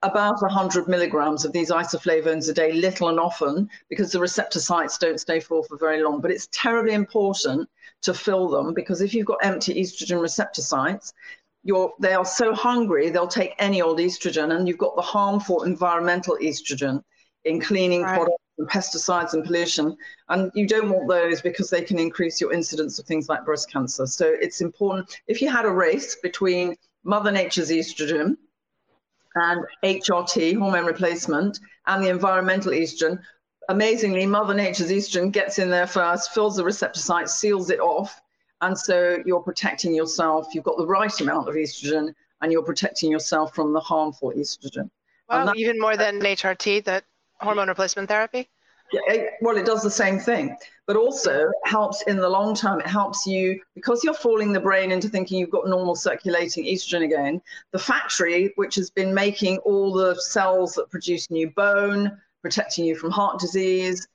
about 0.04 0.42
100 0.42 0.88
milligrams 0.88 1.46
of 1.46 1.52
these 1.54 1.72
isoflavones 1.72 2.50
a 2.50 2.54
day, 2.54 2.74
little 2.74 3.10
and 3.10 3.20
often, 3.20 3.70
because 3.90 4.12
the 4.12 4.20
receptor 4.20 4.60
sites 4.60 4.98
don't 4.98 5.20
stay 5.20 5.40
full 5.40 5.64
for 5.64 5.78
very 5.78 6.04
long. 6.04 6.22
But 6.22 6.32
it's 6.32 6.48
terribly 6.52 6.94
important 6.94 7.70
to 8.02 8.14
fill 8.14 8.50
them 8.50 8.74
because 8.74 9.02
if 9.02 9.14
you've 9.14 9.28
got 9.28 9.38
empty 9.44 9.76
estrogen 9.76 10.22
receptor 10.22 10.62
sites, 10.62 11.14
you're, 11.64 11.94
they 12.00 12.14
are 12.14 12.26
so 12.26 12.54
hungry, 12.54 13.10
they'll 13.10 13.28
take 13.28 13.54
any 13.60 13.82
old 13.82 14.00
estrogen, 14.00 14.56
and 14.56 14.68
you've 14.68 14.80
got 14.80 14.96
the 14.96 15.02
harmful 15.02 15.64
environmental 15.64 16.38
estrogen 16.42 17.04
in 17.46 17.60
cleaning 17.60 18.02
right. 18.02 18.16
products 18.16 18.44
and 18.58 18.68
pesticides 18.70 19.34
and 19.34 19.44
pollution. 19.44 19.96
And 20.30 20.52
you 20.56 20.68
don't 20.68 20.90
want 20.90 21.08
those 21.08 21.42
because 21.42 21.70
they 21.70 21.84
can 21.84 22.00
increase 22.00 22.42
your 22.42 22.52
incidence 22.52 22.98
of 23.00 23.06
things 23.06 23.30
like 23.30 23.46
breast 23.46 23.72
cancer. 23.72 24.08
So 24.08 24.36
it's 24.42 24.62
important. 24.62 25.22
If 25.28 25.42
you 25.42 25.50
had 25.50 25.66
a 25.66 25.72
race 25.72 26.16
between 26.16 26.76
Mother 27.04 27.32
Nature's 27.32 27.70
estrogen 27.70 28.38
and 29.36 29.66
HRT, 29.84 30.58
hormone 30.58 30.86
replacement, 30.86 31.60
and 31.88 32.04
the 32.04 32.10
environmental 32.10 32.72
estrogen, 32.72 33.20
amazingly, 33.70 34.26
Mother 34.26 34.54
Nature's 34.54 34.92
estrogen 34.92 35.32
gets 35.32 35.60
in 35.60 35.70
there 35.70 35.88
first, 35.88 36.34
fills 36.34 36.56
the 36.56 36.64
receptor 36.64 37.00
site, 37.00 37.30
seals 37.30 37.70
it 37.70 37.80
off. 37.80 38.22
And 38.62 38.78
so 38.78 39.18
you're 39.26 39.42
protecting 39.42 39.94
yourself. 39.94 40.54
You've 40.54 40.64
got 40.64 40.78
the 40.78 40.86
right 40.86 41.20
amount 41.20 41.50
of 41.50 41.56
estrogen 41.56 42.14
and 42.42 42.52
you're 42.52 42.64
protecting 42.64 43.10
yourself 43.10 43.56
from 43.56 43.74
the 43.74 43.80
harmful 43.80 44.32
estrogen. 44.36 44.90
Wow, 45.30 45.54
even 45.56 45.80
more 45.80 45.98
than 45.98 46.20
HRT, 46.20 46.84
that 46.84 47.06
hormone 47.40 47.70
replacement 47.70 48.10
therapy? 48.10 48.50
Well, 49.42 49.58
it 49.58 49.66
does 49.66 49.84
the 49.84 49.92
same 49.92 50.20
thing, 50.20 50.58
but 50.86 50.96
also 50.96 51.50
helps 51.64 52.02
in 52.04 52.18
the 52.18 52.30
long 52.30 52.56
term. 52.56 52.80
It 52.80 52.88
helps 52.88 53.26
you 53.26 53.62
because 53.76 54.04
you're 54.04 54.14
fooling 54.14 54.52
the 54.52 54.60
brain 54.60 54.92
into 54.92 55.10
thinking 55.10 55.40
you've 55.40 55.50
got 55.50 55.68
normal 55.68 55.96
circulating 55.96 56.66
estrogen 56.66 57.04
again. 57.04 57.42
The 57.72 57.80
factory, 57.80 58.52
which 58.56 58.76
has 58.76 58.90
been 58.90 59.14
making 59.14 59.60
all 59.60 59.94
the 59.94 60.16
cells 60.16 60.74
that 60.74 60.90
produce 60.90 61.32
new 61.32 61.50
bone, 61.52 62.18
protecting 62.42 62.86
you 62.86 62.96
from 62.96 63.12
heart 63.12 63.40
disease, 63.40 64.08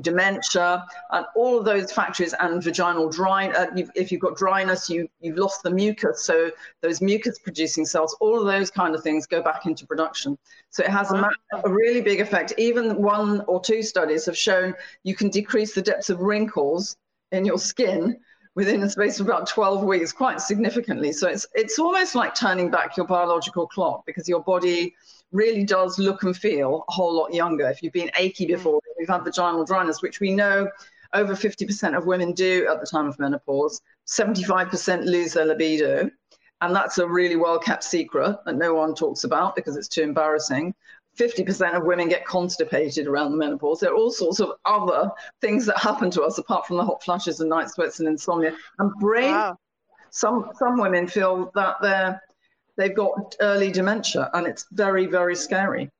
dementia, 0.00 0.84
and 1.10 1.26
all 1.34 1.58
of 1.58 1.64
those 1.64 1.92
factors, 1.92 2.34
and 2.40 2.62
vaginal 2.62 3.08
dry. 3.08 3.48
Uh, 3.48 3.66
if 3.94 4.12
you've 4.12 4.20
got 4.20 4.36
dryness, 4.36 4.88
you 4.90 5.08
you've 5.20 5.38
lost 5.38 5.62
the 5.62 5.70
mucus, 5.70 6.24
so 6.24 6.50
those 6.80 7.00
mucus-producing 7.00 7.86
cells, 7.86 8.16
all 8.20 8.40
of 8.40 8.46
those 8.46 8.70
kind 8.70 8.94
of 8.94 9.02
things 9.02 9.26
go 9.26 9.42
back 9.42 9.66
into 9.66 9.86
production. 9.86 10.38
So 10.70 10.84
it 10.84 10.90
has 10.90 11.10
a, 11.10 11.28
a 11.64 11.70
really 11.70 12.00
big 12.00 12.20
effect. 12.20 12.52
Even 12.58 13.00
one 13.00 13.42
or 13.46 13.60
two 13.60 13.82
studies 13.82 14.26
have 14.26 14.36
shown 14.36 14.74
you 15.02 15.14
can 15.14 15.28
decrease 15.28 15.74
the 15.74 15.82
depths 15.82 16.10
of 16.10 16.20
wrinkles 16.20 16.96
in 17.32 17.44
your 17.44 17.58
skin 17.58 18.18
within 18.54 18.82
a 18.82 18.90
space 18.90 19.18
of 19.20 19.26
about 19.26 19.48
12 19.48 19.82
weeks 19.82 20.12
quite 20.12 20.40
significantly. 20.40 21.12
So 21.12 21.28
it's 21.28 21.46
it's 21.54 21.78
almost 21.78 22.14
like 22.14 22.34
turning 22.34 22.70
back 22.70 22.96
your 22.96 23.06
biological 23.06 23.66
clock 23.66 24.04
because 24.06 24.28
your 24.28 24.42
body 24.42 24.94
really 25.34 25.64
does 25.64 25.98
look 25.98 26.22
and 26.22 26.36
feel 26.36 26.84
a 26.88 26.92
whole 26.92 27.14
lot 27.14 27.34
younger. 27.34 27.68
If 27.68 27.82
you've 27.82 27.92
been 27.92 28.10
achy 28.16 28.46
before, 28.46 28.80
we've 28.98 29.08
had 29.08 29.24
vaginal 29.24 29.64
dryness, 29.64 30.00
which 30.00 30.20
we 30.20 30.32
know 30.32 30.70
over 31.12 31.34
50% 31.34 31.96
of 31.96 32.06
women 32.06 32.32
do 32.32 32.66
at 32.70 32.80
the 32.80 32.86
time 32.86 33.06
of 33.06 33.18
menopause. 33.18 33.82
75% 34.06 35.04
lose 35.04 35.34
their 35.34 35.44
libido. 35.44 36.10
And 36.60 36.74
that's 36.74 36.98
a 36.98 37.06
really 37.06 37.36
well 37.36 37.58
kept 37.58 37.84
secret 37.84 38.38
that 38.46 38.54
no 38.56 38.74
one 38.74 38.94
talks 38.94 39.24
about 39.24 39.54
because 39.56 39.76
it's 39.76 39.88
too 39.88 40.02
embarrassing. 40.02 40.74
50% 41.18 41.76
of 41.76 41.84
women 41.84 42.08
get 42.08 42.24
constipated 42.24 43.06
around 43.06 43.32
the 43.32 43.36
menopause. 43.36 43.80
There 43.80 43.92
are 43.92 43.96
all 43.96 44.10
sorts 44.10 44.40
of 44.40 44.52
other 44.64 45.10
things 45.40 45.66
that 45.66 45.78
happen 45.78 46.10
to 46.12 46.22
us 46.22 46.38
apart 46.38 46.66
from 46.66 46.76
the 46.76 46.84
hot 46.84 47.02
flushes 47.02 47.40
and 47.40 47.50
night 47.50 47.70
sweats 47.70 48.00
and 48.00 48.08
insomnia. 48.08 48.56
And 48.78 48.92
brain, 48.94 49.32
wow. 49.32 49.58
some 50.10 50.50
some 50.58 50.80
women 50.80 51.06
feel 51.06 51.52
that 51.54 51.76
they're 51.82 52.20
they've 52.76 52.94
got 52.94 53.36
early 53.40 53.70
dementia 53.70 54.30
and 54.34 54.46
it's 54.46 54.66
very, 54.72 55.06
very 55.06 55.36
scary. 55.36 55.90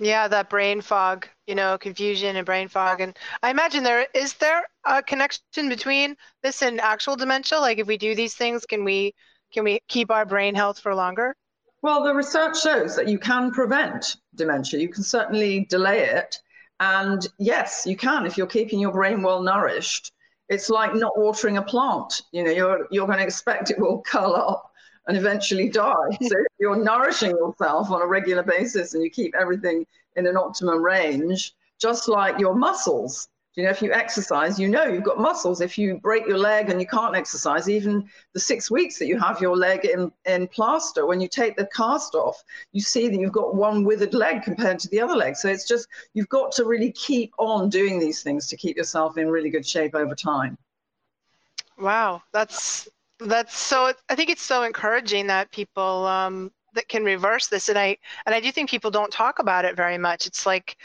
Yeah, 0.00 0.28
that 0.28 0.48
brain 0.48 0.80
fog, 0.80 1.26
you 1.46 1.54
know, 1.54 1.76
confusion 1.76 2.36
and 2.36 2.46
brain 2.46 2.68
fog. 2.68 3.00
And 3.00 3.18
I 3.42 3.50
imagine 3.50 3.82
there 3.82 4.06
is 4.14 4.34
there 4.34 4.62
a 4.84 5.02
connection 5.02 5.68
between 5.68 6.16
this 6.42 6.62
and 6.62 6.80
actual 6.80 7.16
dementia? 7.16 7.58
Like 7.58 7.78
if 7.78 7.86
we 7.86 7.98
do 7.98 8.14
these 8.14 8.34
things, 8.34 8.64
can 8.64 8.84
we 8.84 9.14
can 9.52 9.64
we 9.64 9.80
keep 9.88 10.10
our 10.10 10.24
brain 10.24 10.54
health 10.54 10.78
for 10.78 10.94
longer? 10.94 11.34
Well, 11.82 12.04
the 12.04 12.14
research 12.14 12.60
shows 12.60 12.94
that 12.96 13.08
you 13.08 13.18
can 13.18 13.50
prevent 13.50 14.16
dementia. 14.34 14.80
You 14.80 14.88
can 14.88 15.02
certainly 15.02 15.66
delay 15.68 16.04
it. 16.04 16.38
And 16.80 17.26
yes, 17.38 17.84
you 17.86 17.96
can 17.96 18.24
if 18.24 18.38
you're 18.38 18.46
keeping 18.46 18.78
your 18.78 18.92
brain 18.92 19.22
well 19.22 19.42
nourished. 19.42 20.12
It's 20.48 20.70
like 20.70 20.94
not 20.94 21.18
watering 21.18 21.58
a 21.58 21.62
plant. 21.62 22.22
You 22.32 22.44
know, 22.44 22.50
you're 22.50 22.86
you're 22.92 23.06
going 23.06 23.18
to 23.18 23.24
expect 23.24 23.70
it 23.70 23.80
will 23.80 24.00
curl 24.06 24.34
up 24.34 24.67
and 25.08 25.16
eventually 25.16 25.68
die. 25.68 26.10
so 26.22 26.38
if 26.38 26.52
you're 26.60 26.82
nourishing 26.82 27.30
yourself 27.30 27.90
on 27.90 28.02
a 28.02 28.06
regular 28.06 28.42
basis 28.42 28.94
and 28.94 29.02
you 29.02 29.10
keep 29.10 29.34
everything 29.34 29.84
in 30.16 30.26
an 30.26 30.36
optimum 30.36 30.82
range, 30.82 31.54
just 31.80 32.08
like 32.08 32.38
your 32.38 32.54
muscles, 32.54 33.28
you 33.54 33.64
know, 33.64 33.70
if 33.70 33.82
you 33.82 33.92
exercise, 33.92 34.56
you 34.56 34.68
know 34.68 34.84
you've 34.84 35.02
got 35.02 35.18
muscles. 35.18 35.60
If 35.60 35.76
you 35.76 35.98
break 35.98 36.28
your 36.28 36.38
leg 36.38 36.70
and 36.70 36.80
you 36.80 36.86
can't 36.86 37.16
exercise, 37.16 37.68
even 37.68 38.08
the 38.32 38.38
six 38.38 38.70
weeks 38.70 39.00
that 39.00 39.06
you 39.06 39.18
have 39.18 39.40
your 39.40 39.56
leg 39.56 39.84
in, 39.84 40.12
in 40.26 40.46
plaster, 40.46 41.06
when 41.06 41.20
you 41.20 41.26
take 41.26 41.56
the 41.56 41.66
cast 41.74 42.14
off, 42.14 42.44
you 42.70 42.80
see 42.80 43.08
that 43.08 43.18
you've 43.18 43.32
got 43.32 43.56
one 43.56 43.82
withered 43.82 44.14
leg 44.14 44.42
compared 44.44 44.78
to 44.80 44.88
the 44.90 45.00
other 45.00 45.16
leg. 45.16 45.34
So 45.34 45.48
it's 45.48 45.66
just, 45.66 45.88
you've 46.14 46.28
got 46.28 46.52
to 46.52 46.66
really 46.66 46.92
keep 46.92 47.32
on 47.38 47.68
doing 47.68 47.98
these 47.98 48.22
things 48.22 48.46
to 48.46 48.56
keep 48.56 48.76
yourself 48.76 49.18
in 49.18 49.28
really 49.28 49.50
good 49.50 49.66
shape 49.66 49.96
over 49.96 50.14
time. 50.14 50.56
Wow, 51.78 52.22
that's 52.32 52.88
that's 53.20 53.56
so. 53.56 53.92
I 54.08 54.14
think 54.14 54.30
it's 54.30 54.42
so 54.42 54.62
encouraging 54.62 55.26
that 55.28 55.50
people 55.50 56.06
um, 56.06 56.52
that 56.74 56.88
can 56.88 57.04
reverse 57.04 57.48
this, 57.48 57.68
and 57.68 57.78
I 57.78 57.96
and 58.26 58.34
I 58.34 58.40
do 58.40 58.52
think 58.52 58.70
people 58.70 58.90
don't 58.90 59.12
talk 59.12 59.38
about 59.38 59.64
it 59.64 59.76
very 59.76 59.98
much. 59.98 60.26
It's 60.26 60.46
like 60.46 60.76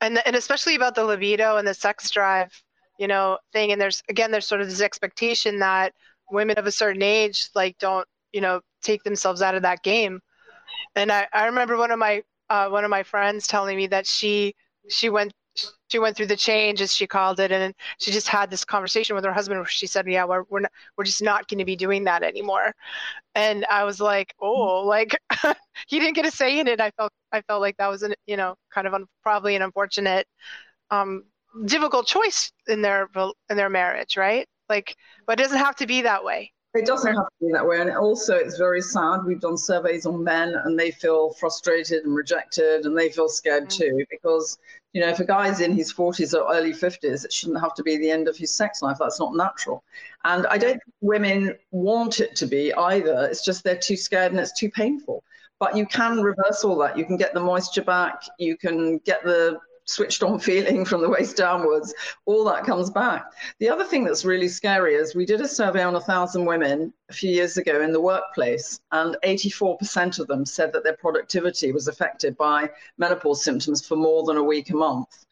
and 0.00 0.20
and 0.26 0.36
especially 0.36 0.74
about 0.74 0.94
the 0.94 1.04
libido 1.04 1.56
and 1.56 1.66
the 1.66 1.74
sex 1.74 2.10
drive, 2.10 2.52
you 2.98 3.08
know, 3.08 3.38
thing. 3.52 3.72
And 3.72 3.80
there's 3.80 4.02
again, 4.08 4.30
there's 4.30 4.46
sort 4.46 4.60
of 4.60 4.68
this 4.68 4.80
expectation 4.80 5.58
that 5.60 5.94
women 6.30 6.58
of 6.58 6.66
a 6.66 6.72
certain 6.72 7.02
age 7.02 7.48
like 7.54 7.78
don't, 7.78 8.06
you 8.32 8.40
know, 8.40 8.60
take 8.82 9.02
themselves 9.04 9.42
out 9.42 9.54
of 9.54 9.62
that 9.62 9.82
game. 9.82 10.20
And 10.96 11.10
I, 11.12 11.26
I 11.32 11.46
remember 11.46 11.76
one 11.76 11.90
of 11.90 11.98
my 11.98 12.22
uh, 12.50 12.68
one 12.68 12.84
of 12.84 12.90
my 12.90 13.02
friends 13.02 13.46
telling 13.46 13.76
me 13.76 13.86
that 13.88 14.06
she 14.06 14.54
she 14.88 15.10
went 15.10 15.32
she 15.88 15.98
went 15.98 16.16
through 16.16 16.26
the 16.26 16.36
change 16.36 16.80
as 16.80 16.94
she 16.94 17.06
called 17.06 17.40
it 17.40 17.50
and 17.52 17.74
she 17.98 18.10
just 18.10 18.28
had 18.28 18.50
this 18.50 18.64
conversation 18.64 19.16
with 19.16 19.24
her 19.24 19.32
husband 19.32 19.58
where 19.60 19.66
she 19.66 19.86
said 19.86 20.06
yeah 20.06 20.24
we're 20.24 20.44
we're, 20.50 20.60
not, 20.60 20.72
we're 20.96 21.04
just 21.04 21.22
not 21.22 21.48
going 21.48 21.58
to 21.58 21.64
be 21.64 21.76
doing 21.76 22.04
that 22.04 22.22
anymore. 22.22 22.72
And 23.34 23.64
i 23.70 23.84
was 23.84 24.00
like 24.00 24.34
oh 24.40 24.82
like 24.86 25.16
he 25.88 25.98
didn't 26.00 26.14
get 26.16 26.26
a 26.26 26.30
say 26.30 26.58
in 26.60 26.68
it. 26.68 26.80
I 26.80 26.90
felt 26.92 27.12
i 27.32 27.40
felt 27.42 27.60
like 27.60 27.76
that 27.78 27.88
was 27.88 28.02
an 28.02 28.14
you 28.26 28.36
know 28.36 28.56
kind 28.72 28.86
of 28.86 28.94
un, 28.94 29.06
probably 29.22 29.56
an 29.56 29.62
unfortunate 29.62 30.26
um 30.90 31.24
difficult 31.66 32.06
choice 32.06 32.52
in 32.68 32.82
their 32.82 33.08
in 33.50 33.56
their 33.56 33.70
marriage 33.70 34.16
right? 34.16 34.46
Like 34.68 34.96
but 35.26 35.40
it 35.40 35.44
doesn't 35.44 35.58
have 35.58 35.76
to 35.76 35.86
be 35.86 36.02
that 36.02 36.24
way 36.24 36.52
it 36.74 36.86
doesn't 36.86 37.14
have 37.14 37.26
to 37.26 37.46
be 37.46 37.52
that 37.52 37.66
way. 37.66 37.80
And 37.80 37.90
also, 37.90 38.34
it's 38.34 38.58
very 38.58 38.82
sad. 38.82 39.20
We've 39.24 39.40
done 39.40 39.56
surveys 39.56 40.06
on 40.06 40.22
men 40.22 40.54
and 40.64 40.78
they 40.78 40.90
feel 40.90 41.30
frustrated 41.34 42.04
and 42.04 42.14
rejected 42.14 42.84
and 42.84 42.96
they 42.96 43.10
feel 43.10 43.28
scared 43.28 43.68
mm-hmm. 43.68 43.82
too 43.82 44.06
because 44.10 44.58
you 44.94 45.02
know, 45.02 45.08
if 45.08 45.20
a 45.20 45.24
guy's 45.24 45.60
in 45.60 45.74
his 45.74 45.92
40s 45.92 46.34
or 46.34 46.52
early 46.52 46.72
50s, 46.72 47.24
it 47.24 47.32
shouldn't 47.32 47.60
have 47.60 47.74
to 47.74 47.82
be 47.82 47.98
the 47.98 48.10
end 48.10 48.26
of 48.26 48.36
his 48.36 48.54
sex 48.54 48.80
life. 48.80 48.96
That's 48.98 49.20
not 49.20 49.34
natural. 49.34 49.84
And 50.24 50.46
I 50.46 50.56
don't 50.56 50.72
think 50.72 50.94
women 51.00 51.54
want 51.70 52.20
it 52.20 52.34
to 52.36 52.46
be 52.46 52.72
either. 52.72 53.28
It's 53.30 53.44
just 53.44 53.64
they're 53.64 53.76
too 53.76 53.96
scared 53.96 54.32
and 54.32 54.40
it's 54.40 54.58
too 54.58 54.70
painful. 54.70 55.22
But 55.60 55.76
you 55.76 55.86
can 55.86 56.22
reverse 56.22 56.64
all 56.64 56.76
that. 56.78 56.96
You 56.96 57.04
can 57.04 57.16
get 57.16 57.34
the 57.34 57.40
moisture 57.40 57.82
back. 57.82 58.22
You 58.38 58.56
can 58.56 58.98
get 58.98 59.22
the 59.24 59.58
switched 59.88 60.22
on 60.22 60.38
feeling 60.38 60.84
from 60.84 61.00
the 61.00 61.08
waist 61.08 61.36
downwards, 61.36 61.94
all 62.26 62.44
that 62.44 62.64
comes 62.64 62.90
back. 62.90 63.24
The 63.58 63.70
other 63.70 63.84
thing 63.84 64.04
that's 64.04 64.24
really 64.24 64.48
scary 64.48 64.94
is 64.94 65.14
we 65.14 65.24
did 65.24 65.40
a 65.40 65.48
survey 65.48 65.82
on 65.82 65.96
a 65.96 66.00
thousand 66.00 66.44
women 66.44 66.92
a 67.08 67.12
few 67.12 67.30
years 67.30 67.56
ago 67.56 67.80
in 67.80 67.92
the 67.92 68.00
workplace, 68.00 68.80
and 68.92 69.16
84% 69.24 70.18
of 70.18 70.26
them 70.26 70.44
said 70.44 70.72
that 70.72 70.84
their 70.84 70.96
productivity 70.96 71.72
was 71.72 71.88
affected 71.88 72.36
by 72.36 72.70
menopause 72.98 73.42
symptoms 73.42 73.86
for 73.86 73.96
more 73.96 74.24
than 74.24 74.36
a 74.36 74.42
week 74.42 74.70
a 74.70 74.76
month. 74.76 75.24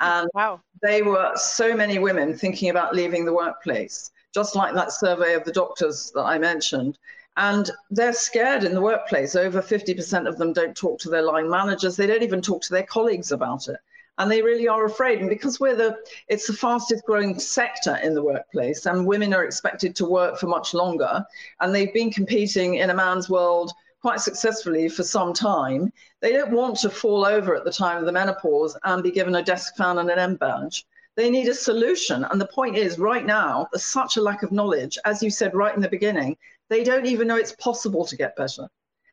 And 0.00 0.28
wow. 0.34 0.60
they 0.80 1.02
were 1.02 1.32
so 1.34 1.74
many 1.74 1.98
women 1.98 2.38
thinking 2.38 2.70
about 2.70 2.94
leaving 2.94 3.24
the 3.24 3.34
workplace, 3.34 4.12
just 4.32 4.54
like 4.54 4.74
that 4.74 4.92
survey 4.92 5.34
of 5.34 5.44
the 5.44 5.52
doctors 5.52 6.12
that 6.14 6.22
I 6.22 6.38
mentioned. 6.38 6.98
And 7.36 7.68
they're 7.90 8.12
scared 8.12 8.62
in 8.62 8.74
the 8.74 8.80
workplace. 8.80 9.34
Over 9.34 9.60
50% 9.60 10.28
of 10.28 10.38
them 10.38 10.52
don't 10.52 10.76
talk 10.76 11.00
to 11.00 11.10
their 11.10 11.22
line 11.22 11.50
managers. 11.50 11.96
They 11.96 12.06
don't 12.06 12.22
even 12.22 12.40
talk 12.40 12.62
to 12.62 12.72
their 12.72 12.84
colleagues 12.84 13.32
about 13.32 13.66
it 13.66 13.78
and 14.18 14.30
they 14.30 14.42
really 14.42 14.68
are 14.68 14.84
afraid. 14.84 15.20
And 15.20 15.28
because 15.28 15.58
we're 15.58 15.76
the, 15.76 15.98
it's 16.28 16.46
the 16.46 16.52
fastest 16.52 17.04
growing 17.04 17.38
sector 17.38 17.96
in 18.02 18.14
the 18.14 18.22
workplace, 18.22 18.86
and 18.86 19.06
women 19.06 19.34
are 19.34 19.44
expected 19.44 19.96
to 19.96 20.06
work 20.06 20.38
for 20.38 20.46
much 20.46 20.74
longer, 20.74 21.24
and 21.60 21.74
they've 21.74 21.94
been 21.94 22.10
competing 22.10 22.74
in 22.76 22.90
a 22.90 22.94
man's 22.94 23.28
world 23.28 23.72
quite 24.00 24.20
successfully 24.20 24.88
for 24.88 25.02
some 25.02 25.32
time. 25.32 25.90
They 26.20 26.32
don't 26.32 26.52
want 26.52 26.76
to 26.80 26.90
fall 26.90 27.24
over 27.24 27.54
at 27.54 27.64
the 27.64 27.72
time 27.72 27.96
of 27.96 28.04
the 28.04 28.12
menopause 28.12 28.76
and 28.84 29.02
be 29.02 29.10
given 29.10 29.34
a 29.34 29.42
desk 29.42 29.76
fan 29.76 29.98
and 29.98 30.10
an 30.10 30.18
M 30.18 30.36
badge. 30.36 30.86
They 31.16 31.30
need 31.30 31.48
a 31.48 31.54
solution. 31.54 32.24
And 32.24 32.40
the 32.40 32.46
point 32.48 32.76
is, 32.76 32.98
right 32.98 33.24
now, 33.24 33.66
there's 33.72 33.84
such 33.84 34.16
a 34.16 34.22
lack 34.22 34.42
of 34.42 34.52
knowledge. 34.52 34.98
As 35.04 35.22
you 35.22 35.30
said 35.30 35.54
right 35.54 35.74
in 35.74 35.80
the 35.80 35.88
beginning, 35.88 36.36
they 36.68 36.84
don't 36.84 37.06
even 37.06 37.28
know 37.28 37.36
it's 37.36 37.56
possible 37.56 38.04
to 38.04 38.16
get 38.16 38.36
better. 38.36 38.68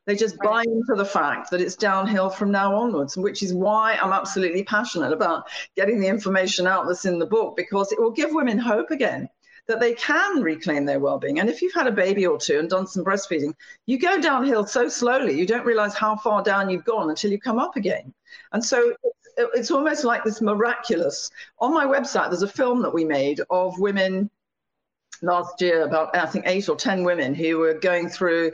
They 0.07 0.15
just 0.15 0.37
buy 0.39 0.63
into 0.63 0.95
the 0.95 1.05
fact 1.05 1.51
that 1.51 1.61
it's 1.61 1.75
downhill 1.75 2.29
from 2.29 2.51
now 2.51 2.75
onwards, 2.75 3.15
which 3.15 3.43
is 3.43 3.53
why 3.53 3.97
I'm 4.01 4.13
absolutely 4.13 4.63
passionate 4.63 5.13
about 5.13 5.47
getting 5.75 5.99
the 5.99 6.07
information 6.07 6.65
out 6.65 6.87
that's 6.87 7.05
in 7.05 7.19
the 7.19 7.25
book 7.25 7.55
because 7.55 7.91
it 7.91 8.01
will 8.01 8.11
give 8.11 8.33
women 8.33 8.57
hope 8.57 8.89
again 8.89 9.29
that 9.67 9.79
they 9.79 9.93
can 9.93 10.41
reclaim 10.41 10.85
their 10.85 10.99
well-being. 10.99 11.39
And 11.39 11.49
if 11.49 11.61
you've 11.61 11.73
had 11.73 11.85
a 11.85 11.91
baby 11.91 12.25
or 12.25 12.39
two 12.39 12.57
and 12.57 12.69
done 12.69 12.87
some 12.87 13.05
breastfeeding, 13.05 13.53
you 13.85 13.99
go 13.99 14.19
downhill 14.19 14.65
so 14.65 14.89
slowly, 14.89 15.37
you 15.37 15.45
don't 15.45 15.65
realize 15.65 15.93
how 15.93 16.15
far 16.15 16.41
down 16.41 16.69
you've 16.69 16.83
gone 16.83 17.09
until 17.09 17.31
you 17.31 17.39
come 17.39 17.59
up 17.59 17.75
again. 17.75 18.11
And 18.53 18.65
so 18.65 18.93
it's 19.37 19.71
almost 19.71 20.03
like 20.03 20.23
this 20.23 20.41
miraculous. 20.41 21.29
On 21.59 21.73
my 21.73 21.85
website, 21.85 22.29
there's 22.29 22.41
a 22.41 22.47
film 22.47 22.81
that 22.81 22.93
we 22.93 23.05
made 23.05 23.41
of 23.49 23.79
women 23.79 24.29
last 25.21 25.61
year, 25.61 25.83
about 25.83 26.15
I 26.15 26.25
think 26.25 26.45
eight 26.47 26.67
or 26.67 26.75
ten 26.75 27.03
women 27.03 27.35
who 27.35 27.59
were 27.59 27.75
going 27.75 28.09
through 28.09 28.53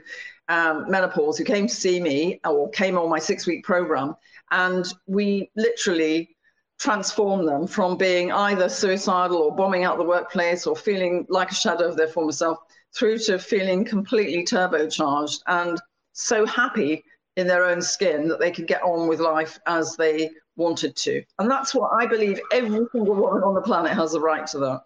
um, 0.49 0.89
menopause 0.89 1.37
who 1.37 1.43
came 1.43 1.67
to 1.67 1.73
see 1.73 1.99
me 1.99 2.39
or 2.45 2.69
came 2.69 2.97
on 2.97 3.09
my 3.09 3.19
six 3.19 3.45
week 3.45 3.63
program. 3.63 4.15
And 4.51 4.85
we 5.07 5.51
literally 5.55 6.35
transformed 6.79 7.47
them 7.47 7.67
from 7.67 7.97
being 7.97 8.31
either 8.31 8.69
suicidal 8.69 9.37
or 9.37 9.55
bombing 9.55 9.83
out 9.83 9.97
the 9.97 10.03
workplace 10.03 10.67
or 10.67 10.75
feeling 10.75 11.25
like 11.29 11.51
a 11.51 11.55
shadow 11.55 11.87
of 11.87 11.97
their 11.97 12.07
former 12.07 12.31
self 12.31 12.59
through 12.95 13.17
to 13.17 13.39
feeling 13.39 13.83
completely 13.83 14.45
turbocharged 14.45 15.41
and 15.47 15.79
so 16.13 16.45
happy 16.45 17.03
in 17.35 17.47
their 17.47 17.65
own 17.65 17.81
skin 17.81 18.27
that 18.27 18.39
they 18.39 18.51
could 18.51 18.67
get 18.67 18.81
on 18.81 19.07
with 19.07 19.19
life 19.19 19.59
as 19.67 19.95
they 19.95 20.29
wanted 20.55 20.95
to. 20.95 21.23
And 21.39 21.49
that's 21.49 21.73
what 21.73 21.91
I 21.93 22.07
believe 22.07 22.39
every 22.51 22.85
single 22.91 23.15
woman 23.15 23.43
on 23.43 23.53
the 23.53 23.61
planet 23.61 23.91
has 23.93 24.15
a 24.15 24.19
right 24.19 24.45
to 24.47 24.57
that. 24.59 24.81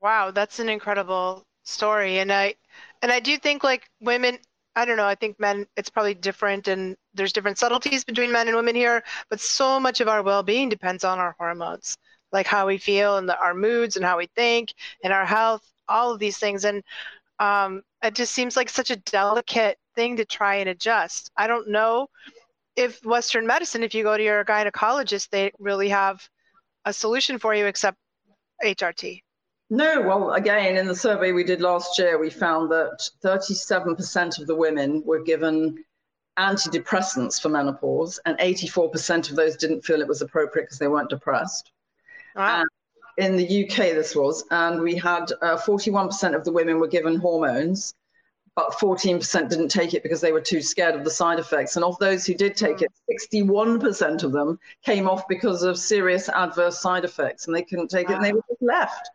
Wow, 0.00 0.30
that's 0.30 0.60
an 0.60 0.68
incredible 0.68 1.44
story. 1.64 2.18
And 2.18 2.32
I 2.32 2.54
and 3.02 3.10
I 3.10 3.20
do 3.20 3.36
think 3.36 3.64
like 3.64 3.90
women 4.00 4.38
I 4.78 4.84
don't 4.84 4.96
know. 4.96 5.06
I 5.06 5.16
think 5.16 5.40
men, 5.40 5.66
it's 5.76 5.90
probably 5.90 6.14
different, 6.14 6.68
and 6.68 6.96
there's 7.12 7.32
different 7.32 7.58
subtleties 7.58 8.04
between 8.04 8.30
men 8.30 8.46
and 8.46 8.56
women 8.56 8.76
here. 8.76 9.02
But 9.28 9.40
so 9.40 9.80
much 9.80 10.00
of 10.00 10.06
our 10.06 10.22
well-being 10.22 10.68
depends 10.68 11.02
on 11.02 11.18
our 11.18 11.34
hormones, 11.36 11.96
like 12.30 12.46
how 12.46 12.68
we 12.68 12.78
feel 12.78 13.16
and 13.16 13.28
the, 13.28 13.36
our 13.40 13.54
moods 13.54 13.96
and 13.96 14.04
how 14.04 14.18
we 14.18 14.28
think 14.36 14.72
and 15.02 15.12
our 15.12 15.26
health, 15.26 15.62
all 15.88 16.12
of 16.12 16.20
these 16.20 16.38
things. 16.38 16.64
And 16.64 16.84
um, 17.40 17.82
it 18.04 18.14
just 18.14 18.32
seems 18.32 18.56
like 18.56 18.68
such 18.68 18.92
a 18.92 18.96
delicate 18.96 19.78
thing 19.96 20.16
to 20.16 20.24
try 20.24 20.54
and 20.56 20.68
adjust. 20.68 21.32
I 21.36 21.48
don't 21.48 21.68
know 21.68 22.06
if 22.76 23.04
Western 23.04 23.48
medicine, 23.48 23.82
if 23.82 23.96
you 23.96 24.04
go 24.04 24.16
to 24.16 24.22
your 24.22 24.44
gynecologist, 24.44 25.30
they 25.30 25.50
really 25.58 25.88
have 25.88 26.22
a 26.84 26.92
solution 26.92 27.40
for 27.40 27.52
you 27.52 27.66
except 27.66 27.98
HRT. 28.64 29.22
No, 29.70 30.00
well, 30.00 30.32
again, 30.32 30.76
in 30.76 30.86
the 30.86 30.94
survey 30.94 31.32
we 31.32 31.44
did 31.44 31.60
last 31.60 31.98
year, 31.98 32.18
we 32.18 32.30
found 32.30 32.70
that 32.70 33.08
37% 33.22 34.40
of 34.40 34.46
the 34.46 34.54
women 34.54 35.02
were 35.04 35.22
given 35.22 35.84
antidepressants 36.38 37.40
for 37.40 37.50
menopause, 37.50 38.18
and 38.24 38.38
84% 38.38 39.28
of 39.28 39.36
those 39.36 39.56
didn't 39.56 39.84
feel 39.84 40.00
it 40.00 40.08
was 40.08 40.22
appropriate 40.22 40.66
because 40.66 40.78
they 40.78 40.88
weren't 40.88 41.10
depressed. 41.10 41.72
Wow. 42.34 42.64
in 43.16 43.36
the 43.36 43.64
UK, 43.64 43.76
this 43.94 44.14
was, 44.14 44.44
and 44.52 44.80
we 44.80 44.94
had 44.94 45.32
uh, 45.42 45.56
41% 45.56 46.36
of 46.36 46.44
the 46.44 46.52
women 46.52 46.78
were 46.78 46.86
given 46.86 47.16
hormones, 47.16 47.94
but 48.54 48.72
14% 48.72 49.48
didn't 49.50 49.68
take 49.68 49.92
it 49.92 50.02
because 50.02 50.20
they 50.20 50.32
were 50.32 50.40
too 50.40 50.62
scared 50.62 50.94
of 50.94 51.04
the 51.04 51.10
side 51.10 51.38
effects. 51.38 51.76
And 51.76 51.84
of 51.84 51.98
those 51.98 52.24
who 52.24 52.34
did 52.34 52.56
take 52.56 52.80
it, 52.80 52.92
61% 53.30 54.22
of 54.22 54.32
them 54.32 54.58
came 54.84 55.08
off 55.08 55.26
because 55.28 55.62
of 55.62 55.78
serious 55.78 56.28
adverse 56.28 56.80
side 56.80 57.04
effects, 57.04 57.46
and 57.46 57.54
they 57.54 57.62
couldn't 57.62 57.88
take 57.88 58.08
wow. 58.08 58.14
it 58.14 58.16
and 58.16 58.24
they 58.24 58.32
were 58.32 58.44
just 58.48 58.62
left. 58.62 59.10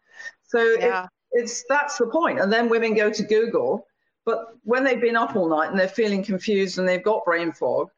So 0.53 0.61
yeah. 0.61 1.05
it, 1.05 1.09
it's 1.31 1.63
that's 1.67 1.97
the 1.97 2.07
point. 2.07 2.39
And 2.39 2.53
then 2.53 2.69
women 2.69 2.93
go 2.93 3.09
to 3.09 3.23
Google, 3.23 3.87
but 4.23 4.55
when 4.63 4.83
they've 4.83 5.01
been 5.01 5.15
up 5.15 5.35
all 5.35 5.49
night 5.49 5.71
and 5.71 5.79
they're 5.79 5.87
feeling 5.87 6.23
confused 6.23 6.77
and 6.77 6.87
they've 6.87 7.03
got 7.03 7.25
brain 7.25 7.51
fog, 7.51 7.89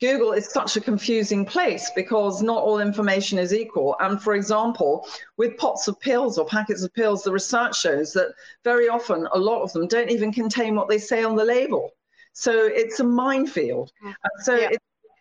Google 0.00 0.32
is 0.32 0.48
such 0.48 0.76
a 0.76 0.80
confusing 0.80 1.44
place 1.44 1.90
because 1.94 2.40
not 2.40 2.62
all 2.62 2.80
information 2.80 3.38
is 3.38 3.52
equal. 3.52 3.96
And 4.00 4.20
for 4.20 4.34
example, 4.34 5.06
with 5.36 5.58
pots 5.58 5.88
of 5.88 6.00
pills 6.00 6.38
or 6.38 6.46
packets 6.46 6.82
of 6.82 6.94
pills, 6.94 7.22
the 7.22 7.32
research 7.32 7.78
shows 7.78 8.14
that 8.14 8.32
very 8.64 8.88
often 8.88 9.28
a 9.32 9.38
lot 9.38 9.62
of 9.62 9.72
them 9.74 9.86
don't 9.86 10.10
even 10.10 10.32
contain 10.32 10.74
what 10.74 10.88
they 10.88 10.96
say 10.96 11.22
on 11.22 11.36
the 11.36 11.44
label. 11.44 11.90
So 12.32 12.52
it's 12.66 13.00
a 13.00 13.04
minefield. 13.04 13.92
And 14.02 14.16
so 14.42 14.56
yeah. 14.56 14.70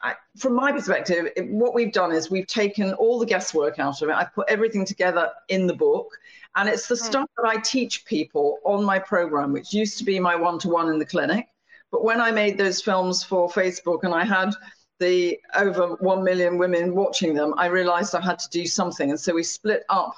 I, 0.02 0.13
from 0.38 0.54
my 0.56 0.72
perspective, 0.72 1.28
it, 1.36 1.50
what 1.50 1.76
we've 1.76 1.92
done 1.92 2.13
is 2.13 2.32
we've 2.32 2.48
taken 2.48 2.94
all 2.94 3.20
the 3.20 3.26
guesswork 3.26 3.80
out 3.80 4.02
of 4.02 4.08
it. 4.08 4.15
I've 4.15 4.34
put 4.34 4.48
everything 4.48 4.86
together 4.86 5.30
in 5.50 5.68
the 5.68 5.74
book. 5.74 6.08
And 6.56 6.68
it's 6.68 6.88
the 6.88 6.96
mm. 6.96 7.00
stuff 7.00 7.30
that 7.38 7.48
I 7.48 7.58
teach 7.58 8.06
people 8.06 8.60
on 8.66 8.84
my 8.84 9.00
program, 9.00 9.54
which 9.54 9.74
used 9.74 9.98
to 10.00 10.04
be 10.04 10.20
my 10.20 10.36
one 10.36 10.60
to 10.60 10.70
one 10.70 10.90
in 10.90 11.00
the 11.00 11.06
clinic, 11.06 11.48
But 11.92 12.04
when 12.04 12.22
I 12.22 12.32
made 12.32 12.58
those 12.58 12.82
films 12.82 13.24
for 13.24 13.50
Facebook 13.50 14.04
and 14.04 14.14
I 14.14 14.26
had 14.26 14.54
the 15.00 15.40
over 15.56 15.96
1 15.96 16.24
million 16.24 16.58
women 16.58 16.94
watching 16.96 17.34
them, 17.34 17.54
I 17.58 17.68
realized 17.68 18.16
I 18.16 18.22
had 18.22 18.40
to 18.40 18.50
do 18.50 18.66
something. 18.66 19.10
And 19.10 19.20
so 19.20 19.34
we 19.34 19.44
split 19.44 19.84
up 19.90 20.16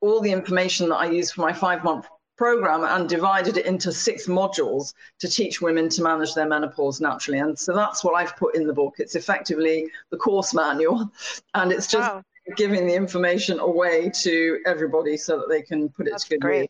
all 0.00 0.20
the 0.20 0.32
information 0.32 0.88
that 0.88 0.96
I 0.96 1.10
used 1.10 1.34
for 1.34 1.42
my 1.42 1.52
five 1.52 1.84
month 1.84 2.06
program 2.40 2.84
and 2.84 3.06
divided 3.06 3.58
it 3.58 3.66
into 3.66 3.92
six 3.92 4.26
modules 4.26 4.94
to 5.18 5.28
teach 5.28 5.60
women 5.60 5.90
to 5.90 6.02
manage 6.02 6.32
their 6.32 6.48
menopause 6.48 6.98
naturally. 6.98 7.38
And 7.38 7.58
so 7.58 7.74
that's 7.74 8.02
what 8.02 8.14
I've 8.14 8.34
put 8.36 8.54
in 8.56 8.66
the 8.66 8.72
book. 8.72 8.94
It's 8.96 9.14
effectively 9.14 9.86
the 10.10 10.16
course 10.16 10.54
manual, 10.54 11.12
and 11.54 11.70
it's 11.70 11.86
just 11.86 12.10
wow. 12.10 12.22
Giving 12.56 12.86
the 12.86 12.94
information 12.94 13.58
away 13.58 14.10
to 14.22 14.58
everybody 14.66 15.16
so 15.16 15.38
that 15.38 15.48
they 15.48 15.62
can 15.62 15.88
put 15.88 16.06
it 16.06 16.10
that's 16.10 16.24
to 16.24 16.30
good 16.30 16.40
great. 16.40 16.60
use. 16.60 16.68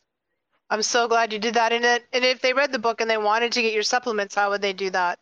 I'm 0.70 0.82
so 0.82 1.08
glad 1.08 1.32
you 1.32 1.38
did 1.38 1.54
that. 1.54 1.72
And, 1.72 1.84
it, 1.84 2.04
and 2.12 2.24
if 2.24 2.40
they 2.40 2.52
read 2.52 2.72
the 2.72 2.78
book 2.78 3.00
and 3.00 3.10
they 3.10 3.18
wanted 3.18 3.52
to 3.52 3.62
get 3.62 3.72
your 3.72 3.82
supplements, 3.82 4.34
how 4.34 4.50
would 4.50 4.62
they 4.62 4.72
do 4.72 4.90
that? 4.90 5.18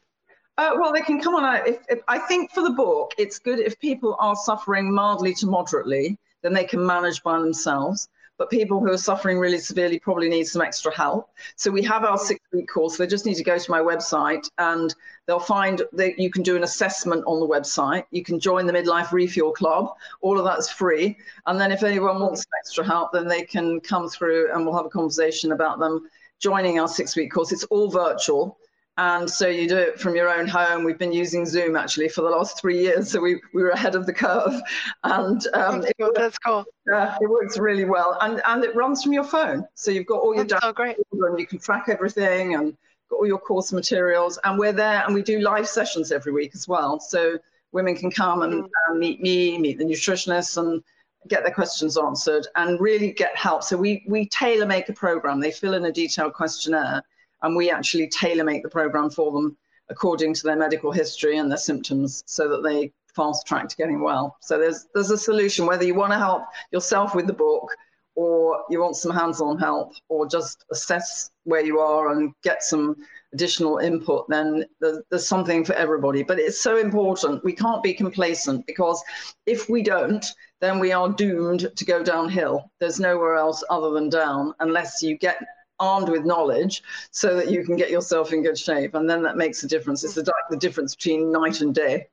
Uh, 0.59 0.73
well, 0.79 0.93
they 0.93 1.01
can 1.01 1.21
come 1.21 1.35
on. 1.35 1.67
If, 1.67 1.79
if, 1.89 2.01
I 2.09 2.19
think 2.19 2.53
for 2.53 2.63
the 2.63 2.71
book, 2.71 3.13
it's 3.17 3.39
good 3.39 3.59
if 3.61 3.79
people 3.79 4.17
are 4.19 4.37
suffering 4.37 4.93
mildly 4.93 5.33
to 5.35 5.47
moderately, 5.47 6.19
then 6.43 6.53
they 6.53 6.65
can 6.65 6.85
manage 6.85 7.23
by 7.23 7.39
themselves 7.39 8.09
but 8.39 8.49
people 8.51 8.81
who 8.81 8.91
are 8.91 8.99
suffering 8.99 9.39
really 9.39 9.59
severely 9.59 9.99
probably 9.99 10.29
need 10.29 10.45
some 10.45 10.63
extra 10.63 10.95
help. 10.95 11.31
So 11.57 11.71
we 11.71 11.83
have 11.83 12.05
our 12.05 12.17
six 12.17 12.41
week 12.53 12.69
course. 12.69 12.97
They 12.97 13.07
just 13.07 13.27
need 13.27 13.35
to 13.35 13.45
go 13.45 13.59
to 13.59 13.71
my 13.71 13.81
website 13.81 14.49
and 14.59 14.95
they'll 15.27 15.41
find 15.41 15.83
that 15.93 16.19
you 16.19 16.31
can 16.31 16.43
do 16.43 16.57
an 16.57 16.63
assessment 16.63 17.25
on 17.27 17.41
the 17.41 17.47
website. 17.47 18.05
You 18.11 18.23
can 18.25 18.39
join 18.39 18.67
the 18.67 18.73
Midlife 18.73 19.13
Refuel 19.13 19.53
Club. 19.53 19.93
All 20.21 20.39
of 20.39 20.45
that's 20.45 20.71
free. 20.71 21.19
And 21.47 21.61
then 21.61 21.73
if 21.73 21.83
anyone 21.83 22.21
wants 22.21 22.47
extra 22.61 22.85
help, 22.85 23.13
then 23.13 23.27
they 23.27 23.43
can 23.43 23.81
come 23.81 24.09
through 24.09 24.53
and 24.55 24.65
we'll 24.65 24.77
have 24.77 24.87
a 24.87 24.91
conversation 24.91 25.53
about 25.53 25.81
them 25.81 26.09
joining 26.39 26.79
our 26.79 26.89
six 26.89 27.17
week 27.17 27.33
course. 27.33 27.51
It's 27.51 27.65
all 27.65 27.91
virtual. 27.91 28.59
And 28.99 29.31
so 29.31 29.47
you 29.47 29.69
do 29.69 29.77
it 29.77 30.01
from 30.01 30.17
your 30.17 30.29
own 30.29 30.49
home. 30.49 30.83
We've 30.83 30.99
been 30.99 31.13
using 31.13 31.47
Zoom 31.47 31.77
actually 31.77 32.09
for 32.09 32.23
the 32.23 32.31
last 32.31 32.61
three 32.61 32.81
years, 32.81 33.13
so 33.13 33.21
we, 33.21 33.41
we 33.55 33.63
were 33.63 33.71
ahead 33.71 33.95
of 33.95 34.07
the 34.07 34.13
curve. 34.13 34.61
And 35.05 35.41
um, 35.55 35.83
that's, 35.83 35.93
cool. 36.01 36.09
It, 36.09 36.15
that's 36.17 36.39
cool. 36.39 36.65
Uh, 36.93 37.17
it 37.21 37.31
works 37.31 37.59
really 37.59 37.85
well, 37.85 38.19
and 38.23 38.43
and 38.45 38.65
it 38.65 38.75
runs 38.75 39.05
from 39.05 39.13
your 39.13 39.23
phone, 39.23 39.65
so 39.75 39.93
you've 39.93 40.07
got 40.07 40.19
all 40.19 40.35
your 40.35 40.45
that's 40.45 40.65
so 40.65 40.73
great. 40.73 40.97
and 41.13 41.39
you 41.39 41.47
can 41.47 41.61
track 41.61 41.85
everything 41.89 42.57
and 42.57 42.77
got 43.09 43.17
all 43.17 43.27
your 43.27 43.39
course 43.39 43.73
materials. 43.73 44.37
And 44.43 44.59
we're 44.59 44.73
there, 44.73 45.05
and 45.07 45.15
we 45.15 45.23
do 45.23 45.39
live 45.39 45.69
sessions 45.69 46.11
every 46.11 46.33
week 46.33 46.51
as 46.55 46.67
well, 46.67 46.99
so 46.99 47.39
women 47.71 47.95
can 47.95 48.11
come 48.11 48.43
and 48.43 48.65
mm. 48.65 48.69
uh, 48.91 48.95
meet 48.95 49.21
me, 49.21 49.59
meet 49.59 49.79
the 49.79 49.85
nutritionist, 49.85 50.57
and 50.57 50.83
get 51.29 51.45
their 51.45 51.55
questions 51.55 51.97
answered, 51.97 52.49
and 52.57 52.81
really 52.81 53.13
get 53.13 53.37
help. 53.37 53.63
So 53.63 53.77
we 53.77 54.03
we 54.09 54.29
tailor 54.29 54.67
make 54.67 54.89
a 54.89 54.93
program. 54.93 55.39
They 55.39 55.53
fill 55.53 55.75
in 55.75 55.85
a 55.85 55.93
detailed 55.93 56.33
questionnaire 56.33 57.05
and 57.43 57.57
we 57.57 57.71
actually 57.71 58.09
tailor 58.09 58.45
make 58.45 58.63
the 58.63 58.69
program 58.69 59.11
for 59.11 59.33
them 59.33 59.57
according 59.91 60.35
to 60.35 60.43
their 60.43 60.57
medical 60.57 60.93
history 60.93 61.39
and 61.39 61.51
their 61.51 61.59
symptoms 61.59 62.23
so 62.27 62.49
that 62.49 62.63
they 62.63 62.93
fast 63.15 63.47
track 63.47 63.69
to 63.69 63.77
getting 63.77 64.01
well. 64.01 64.37
So 64.41 64.59
there's 64.59 64.87
there's 64.95 65.11
a 65.11 65.19
solution 65.19 65.67
whether 65.67 65.85
you 65.85 65.95
want 65.95 66.13
to 66.13 66.19
help 66.19 66.45
yourself 66.73 67.15
with 67.15 67.27
the 67.27 67.33
book 67.33 67.69
or 68.15 68.65
you 68.69 68.81
want 68.81 68.97
some 68.97 69.13
hands-on 69.13 69.59
help 69.59 69.93
or 70.09 70.27
just 70.27 70.65
assess 70.73 71.31
where 71.45 71.65
you 71.65 71.79
are 71.79 72.11
and 72.13 72.33
get 72.43 72.63
some 72.63 72.97
additional 73.33 73.79
input 73.79 74.29
then 74.29 74.65
there's, 74.81 74.99
there's 75.11 75.27
something 75.27 75.65
for 75.65 75.75
everybody. 75.75 76.23
But 76.23 76.39
it's 76.39 76.61
so 76.61 76.79
important. 76.79 77.45
We 77.45 77.53
can't 77.53 77.83
be 77.83 77.95
complacent 77.95 78.67
because 78.67 79.03
if 79.47 79.69
we 79.69 79.83
don't 79.83 80.25
then 80.61 80.79
we 80.79 80.93
are 80.93 81.09
doomed 81.11 81.71
to 81.77 81.85
go 81.85 82.03
downhill. 82.03 82.71
There's 82.81 82.99
nowhere 82.99 83.37
else 83.37 83.63
other 83.71 83.91
than 83.91 84.09
down 84.09 84.55
unless 84.61 85.03
you 85.03 85.17
get 85.17 85.39
armed 85.81 86.09
with 86.09 86.25
knowledge 86.25 86.83
so 87.11 87.37
that 87.37 87.51
you 87.51 87.65
can 87.65 87.77
get 87.77 87.91
yourself 87.91 88.33
in 88.33 88.43
good 88.43 88.59
shape. 88.59 88.95
And 88.95 89.09
then 89.09 89.23
that 89.23 89.37
makes 89.37 89.63
a 89.63 89.69
difference. 89.69 90.05
It's 90.05 90.15
the, 90.15 90.33
the 90.51 90.57
difference 90.57 90.95
between 90.95 91.33
night 91.33 91.61
and 91.61 91.75
day. 91.75 92.09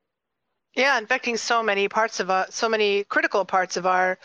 Yeah, 0.75 0.97
infecting 0.97 1.37
so 1.37 1.63
many 1.63 1.87
parts 1.87 2.19
of 2.19 2.29
our, 2.29 2.47
so 2.49 2.67
many 2.67 3.05
critical 3.05 3.45
parts 3.45 3.77
of 3.77 3.85
our 3.85 4.17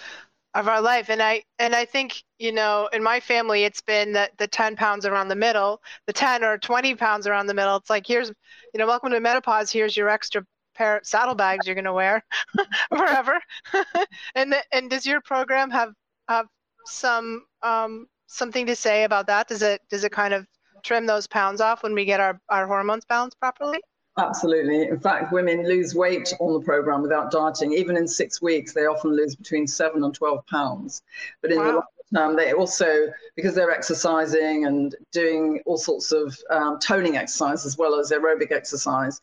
of 0.54 0.66
our 0.66 0.80
life 0.80 1.10
and 1.10 1.22
i 1.22 1.42
and 1.60 1.76
i 1.76 1.84
think 1.84 2.24
you 2.38 2.50
know 2.50 2.88
in 2.92 3.02
my 3.02 3.20
family 3.20 3.62
it's 3.62 3.80
been 3.80 4.12
that 4.12 4.36
the 4.38 4.48
10 4.48 4.74
pounds 4.74 5.06
around 5.06 5.28
the 5.28 5.36
middle 5.36 5.80
the 6.08 6.12
10 6.12 6.42
or 6.42 6.58
20 6.58 6.96
pounds 6.96 7.26
around 7.28 7.46
the 7.46 7.54
middle 7.54 7.76
it's 7.76 7.88
like 7.88 8.04
here's 8.04 8.28
you 8.74 8.78
know 8.78 8.86
welcome 8.86 9.12
to 9.12 9.20
menopause 9.20 9.70
here's 9.70 9.96
your 9.96 10.08
extra 10.08 10.44
pair 10.74 10.96
of 10.96 11.06
saddlebags 11.06 11.66
you're 11.66 11.74
going 11.76 11.84
to 11.84 11.92
wear 11.92 12.24
forever 12.88 13.40
and 14.34 14.52
the, 14.52 14.58
and 14.72 14.90
does 14.90 15.06
your 15.06 15.20
program 15.20 15.70
have 15.70 15.92
have 16.28 16.46
some 16.84 17.44
um, 17.62 18.06
something 18.30 18.66
to 18.66 18.76
say 18.76 19.04
about 19.04 19.26
that? 19.26 19.48
Does 19.48 19.62
it 19.62 19.82
does 19.90 20.04
it 20.04 20.12
kind 20.12 20.32
of 20.34 20.46
trim 20.82 21.06
those 21.06 21.26
pounds 21.26 21.60
off 21.60 21.82
when 21.82 21.94
we 21.94 22.04
get 22.04 22.20
our, 22.20 22.40
our 22.48 22.66
hormones 22.66 23.04
balanced 23.04 23.38
properly? 23.38 23.80
Absolutely. 24.18 24.88
In 24.88 24.98
fact, 24.98 25.32
women 25.32 25.66
lose 25.66 25.94
weight 25.94 26.32
on 26.40 26.52
the 26.52 26.64
program 26.64 27.02
without 27.02 27.30
dieting. 27.30 27.72
Even 27.72 27.96
in 27.96 28.06
six 28.08 28.42
weeks, 28.42 28.72
they 28.72 28.86
often 28.86 29.14
lose 29.14 29.36
between 29.36 29.66
seven 29.66 30.04
and 30.04 30.14
12 30.14 30.46
pounds. 30.46 31.02
But 31.42 31.52
in 31.52 31.58
wow. 31.58 31.64
the 31.64 31.72
long 31.72 31.82
term, 32.14 32.36
they 32.36 32.52
also, 32.52 33.06
because 33.36 33.54
they're 33.54 33.70
exercising 33.70 34.66
and 34.66 34.94
doing 35.12 35.62
all 35.64 35.78
sorts 35.78 36.12
of 36.12 36.36
um, 36.50 36.78
toning 36.80 37.16
exercise 37.16 37.64
as 37.64 37.78
well 37.78 37.98
as 37.98 38.10
aerobic 38.10 38.52
exercise, 38.52 39.20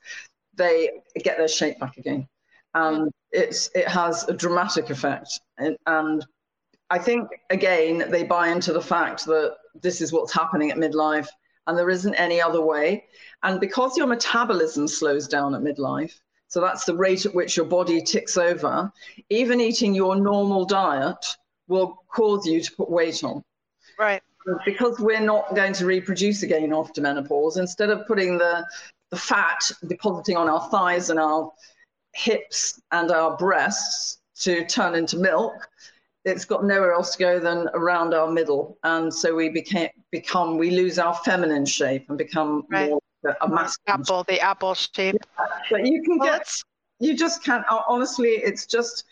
they 0.56 0.90
get 1.22 1.38
their 1.38 1.48
shape 1.48 1.80
back 1.80 1.98
again. 1.98 2.28
And 2.74 3.12
it's, 3.32 3.70
it 3.76 3.88
has 3.88 4.28
a 4.30 4.34
dramatic 4.34 4.90
effect. 4.90 5.42
And, 5.58 5.78
and 5.86 6.26
I 6.90 7.00
think, 7.00 7.30
again, 7.50 8.10
they 8.10 8.24
buy 8.24 8.50
into 8.50 8.72
the 8.72 8.82
fact 8.82 9.26
that 9.26 9.58
this 9.82 10.02
is 10.02 10.14
what's 10.14 10.34
happening 10.34 10.72
at 10.72 10.78
midlife 10.78 11.28
and 11.68 11.78
there 11.78 11.90
isn't 11.90 12.16
any 12.16 12.42
other 12.42 12.62
way. 12.62 13.06
And 13.44 13.60
because 13.60 13.98
your 13.98 14.08
metabolism 14.08 14.88
slows 14.88 15.28
down 15.28 15.54
at 15.54 15.62
midlife, 15.62 16.20
so 16.48 16.62
that's 16.62 16.86
the 16.86 16.96
rate 16.96 17.26
at 17.26 17.36
which 17.36 17.58
your 17.58 17.66
body 17.66 18.02
ticks 18.02 18.38
over, 18.38 18.92
even 19.30 19.60
eating 19.60 19.94
your 19.94 20.16
normal 20.16 20.64
diet 20.64 21.26
will 21.68 22.04
cause 22.08 22.48
you 22.48 22.62
to 22.62 22.72
put 22.72 22.90
weight 22.90 23.22
on. 23.24 23.44
Right. 24.00 24.22
Because 24.66 24.98
we're 25.00 25.20
not 25.20 25.54
going 25.56 25.74
to 25.74 25.86
reproduce 25.86 26.44
again 26.44 26.72
after 26.74 27.02
menopause, 27.02 27.58
instead 27.58 27.90
of 27.90 28.08
putting 28.08 28.38
the, 28.38 28.66
the 29.10 29.18
fat 29.18 29.70
depositing 29.88 30.38
on 30.38 30.48
our 30.48 30.70
thighs 30.70 31.10
and 31.10 31.20
our 31.20 31.52
hips 32.14 32.82
and 32.94 33.12
our 33.12 33.36
breasts 33.36 34.20
to 34.40 34.66
turn 34.68 34.96
into 34.96 35.18
milk, 35.18 35.68
it's 36.28 36.46
got 36.46 36.64
nowhere 36.64 36.94
else 36.94 37.16
to 37.16 37.20
go 37.20 37.40
than 37.40 37.70
around 37.74 38.14
our 38.14 38.30
middle, 38.30 38.78
and 38.84 39.14
so 39.14 39.36
we 39.36 39.50
became 39.50 39.90
become 40.12 40.58
we 40.58 40.72
lose 40.72 41.00
our 41.00 41.14
feminine 41.16 41.66
shape 41.66 42.06
and 42.10 42.18
become 42.18 42.64
right. 42.70 42.90
more 42.90 43.00
a 43.42 43.48
masculine 43.48 44.02
apple, 44.02 44.24
the 44.24 44.40
apple 44.40 44.74
shape. 44.74 45.16
Yeah. 45.40 45.46
But 45.72 45.86
you 45.86 46.02
can 46.04 46.20
well, 46.20 46.38
get 46.38 46.48
you 47.00 47.16
just 47.16 47.44
can't. 47.44 47.66
Honestly, 47.88 48.30
it's 48.30 48.66
just 48.66 49.06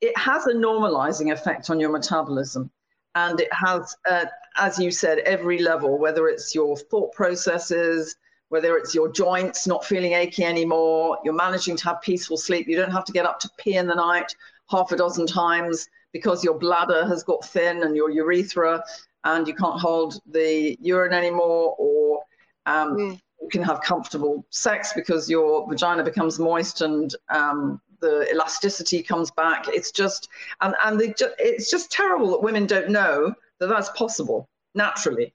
it 0.00 0.16
has 0.18 0.46
a 0.46 0.52
normalizing 0.52 1.32
effect 1.32 1.70
on 1.70 1.80
your 1.80 1.90
metabolism, 1.90 2.70
and 3.14 3.40
it 3.40 3.52
has, 3.52 3.96
uh, 4.08 4.26
as 4.56 4.78
you 4.78 4.90
said, 4.90 5.18
every 5.20 5.58
level. 5.58 5.98
Whether 5.98 6.28
it's 6.28 6.54
your 6.54 6.76
thought 6.76 7.12
processes, 7.12 8.16
whether 8.48 8.76
it's 8.76 8.94
your 8.94 9.10
joints 9.10 9.66
not 9.66 9.84
feeling 9.84 10.12
achy 10.12 10.44
anymore, 10.44 11.18
you're 11.24 11.34
managing 11.34 11.76
to 11.76 11.84
have 11.84 12.02
peaceful 12.02 12.36
sleep. 12.36 12.68
You 12.68 12.76
don't 12.76 12.92
have 12.92 13.04
to 13.04 13.12
get 13.12 13.26
up 13.26 13.40
to 13.40 13.50
pee 13.58 13.76
in 13.76 13.86
the 13.86 13.94
night 13.94 14.34
half 14.70 14.92
a 14.92 14.96
dozen 14.96 15.26
times 15.26 15.88
because 16.14 16.44
your 16.44 16.56
bladder 16.56 17.04
has 17.06 17.22
got 17.24 17.44
thin 17.44 17.82
and 17.82 17.94
your 17.94 18.08
urethra 18.08 18.82
and 19.24 19.46
you 19.46 19.54
can't 19.54 19.78
hold 19.78 20.20
the 20.30 20.78
urine 20.80 21.12
anymore 21.12 21.74
or 21.76 22.22
um, 22.66 22.96
mm. 22.96 23.20
you 23.42 23.48
can 23.50 23.62
have 23.62 23.82
comfortable 23.82 24.46
sex 24.48 24.92
because 24.94 25.28
your 25.28 25.68
vagina 25.68 26.02
becomes 26.02 26.38
moist 26.38 26.80
and 26.80 27.16
um, 27.28 27.80
the 28.00 28.26
elasticity 28.32 29.02
comes 29.02 29.30
back 29.32 29.66
it's 29.68 29.90
just 29.90 30.28
and, 30.62 30.74
and 30.84 31.00
ju- 31.18 31.34
it's 31.38 31.70
just 31.70 31.90
terrible 31.90 32.30
that 32.30 32.42
women 32.42 32.64
don't 32.64 32.88
know 32.88 33.34
that 33.58 33.66
that's 33.66 33.90
possible 33.90 34.48
naturally 34.74 35.34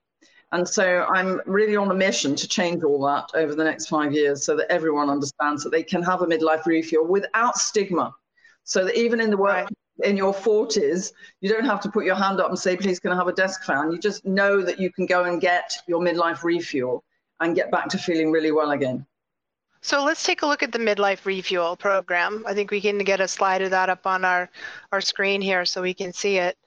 and 0.54 0.68
so 0.68 1.06
I'm 1.13 1.42
really 1.46 1.76
on 1.76 1.92
a 1.92 1.94
mission 1.94 2.36
to 2.36 2.48
change 2.48 2.84
all 2.84 3.06
that 3.06 3.30
over 3.36 3.54
the 3.54 3.63
next 3.63 3.88
five 3.88 4.13
years 4.13 4.44
so 4.44 4.56
that 4.56 4.72
everyone 4.72 5.10
understands 5.10 5.63
that 5.63 5.70
they 5.72 5.84
can 5.84 6.02
have 6.02 6.24
a 6.24 6.26
midlife 6.26 6.65
refuel 6.65 7.06
without 7.06 7.56
stigma. 7.58 8.15
So 8.63 8.86
that 8.86 8.98
even 9.00 9.22
in 9.22 9.30
the 9.30 9.38
work, 9.38 9.65
right 9.65 9.70
in 10.03 10.17
your 10.17 10.33
40s, 10.33 11.12
you 11.41 11.49
don't 11.49 11.65
have 11.65 11.81
to 11.81 11.89
put 11.89 12.05
your 12.05 12.15
hand 12.15 12.39
up 12.39 12.49
and 12.49 12.59
say, 12.59 12.75
please, 12.75 12.99
can 12.99 13.12
I 13.12 13.15
have 13.15 13.27
a 13.27 13.33
desk 13.33 13.63
fan? 13.63 13.91
You 13.91 13.97
just 13.97 14.25
know 14.25 14.62
that 14.62 14.79
you 14.79 14.91
can 14.91 15.05
go 15.05 15.23
and 15.23 15.41
get 15.41 15.77
your 15.88 16.01
midlife 16.01 16.43
refuel 16.43 17.03
and 17.39 17.55
get 17.55 17.71
back 17.71 17.89
to 17.89 17.97
feeling 17.97 18.31
really 18.31 18.51
well 18.51 18.71
again. 18.71 19.05
So 19.81 20.03
let's 20.03 20.23
take 20.23 20.41
a 20.41 20.45
look 20.45 20.62
at 20.62 20.73
the 20.73 20.79
midlife 20.79 21.25
refuel 21.25 21.77
program. 21.77 22.43
I 22.45 22.53
think 22.53 22.69
we 22.69 22.81
can 22.81 22.97
get 22.99 23.21
a 23.21 23.27
slide 23.27 23.62
of 23.62 23.71
that 23.71 23.89
up 23.89 24.05
on 24.05 24.25
our, 24.25 24.49
our 24.91 24.99
screen 24.99 25.41
here 25.41 25.63
so 25.65 25.81
we 25.81 25.93
can 25.93 26.12
see 26.12 26.38
it. 26.38 26.57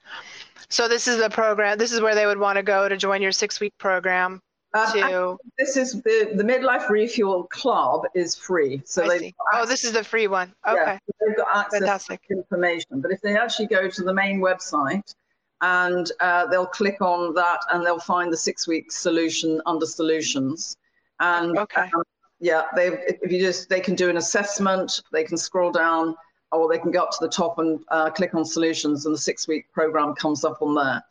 So 0.71 0.89
this 0.89 1.07
is 1.07 1.19
the 1.19 1.29
program, 1.29 1.77
this 1.77 1.93
is 1.93 2.01
where 2.01 2.15
they 2.15 2.25
would 2.25 2.39
want 2.39 2.57
to 2.57 2.63
go 2.63 2.89
to 2.89 2.97
join 2.97 3.21
your 3.21 3.33
six 3.33 3.61
week 3.61 3.75
program. 3.77 4.41
Um, 4.75 4.93
to... 4.93 5.39
This 5.59 5.77
is 5.77 6.01
the, 6.03 6.33
the 6.35 6.43
Midlife 6.43 6.89
Refuel 6.89 7.45
Club 7.45 8.05
is 8.15 8.35
free. 8.35 8.83
So 8.85 9.07
they 9.07 9.35
Oh, 9.53 9.67
this 9.67 9.85
is 9.85 9.93
the 9.93 10.05
free 10.05 10.27
one. 10.27 10.53
Okay. 10.67 10.77
Yeah, 10.77 10.99
so 10.99 11.27
they've 11.27 11.37
got 11.37 11.57
access 11.57 11.81
Fantastic. 11.81 12.27
to 12.29 12.35
information. 12.35 13.01
But 13.01 13.13
if 13.13 13.21
they 13.21 13.37
actually 13.37 13.67
go 13.67 13.89
to 13.89 14.03
the 14.03 14.15
main 14.15 14.41
website 14.41 15.15
and 15.61 16.11
uh, 16.21 16.47
they'll 16.47 16.67
click 16.67 17.01
on 17.01 17.35
that 17.35 17.61
and 17.71 17.85
they'll 17.85 18.01
find 18.01 18.33
the 18.33 18.37
six 18.37 18.67
week 18.67 18.91
solution 18.91 19.61
under 19.67 19.87
solutions. 19.87 20.77
And 21.21 21.57
okay. 21.57 21.83
Um, 21.95 22.03
yeah, 22.41 22.65
they 22.75 22.89
if 23.23 23.31
you 23.31 23.41
just 23.41 23.69
they 23.69 23.81
can 23.81 23.95
do 23.95 24.11
an 24.11 24.17
assessment, 24.17 25.01
they 25.13 25.23
can 25.23 25.37
scroll 25.37 25.71
down, 25.71 26.17
or 26.51 26.69
they 26.69 26.79
can 26.79 26.91
go 26.91 27.05
up 27.05 27.11
to 27.13 27.19
the 27.21 27.29
top 27.29 27.61
and 27.61 27.79
uh, 27.89 28.11
click 28.11 28.35
on 28.35 28.45
solutions, 28.45 29.07
and 29.07 29.15
the 29.15 29.19
six 29.19 29.47
week 29.47 29.73
program 29.73 30.15
comes 30.17 30.45
up 30.45 30.61
on 30.61 30.75
there. 30.75 31.03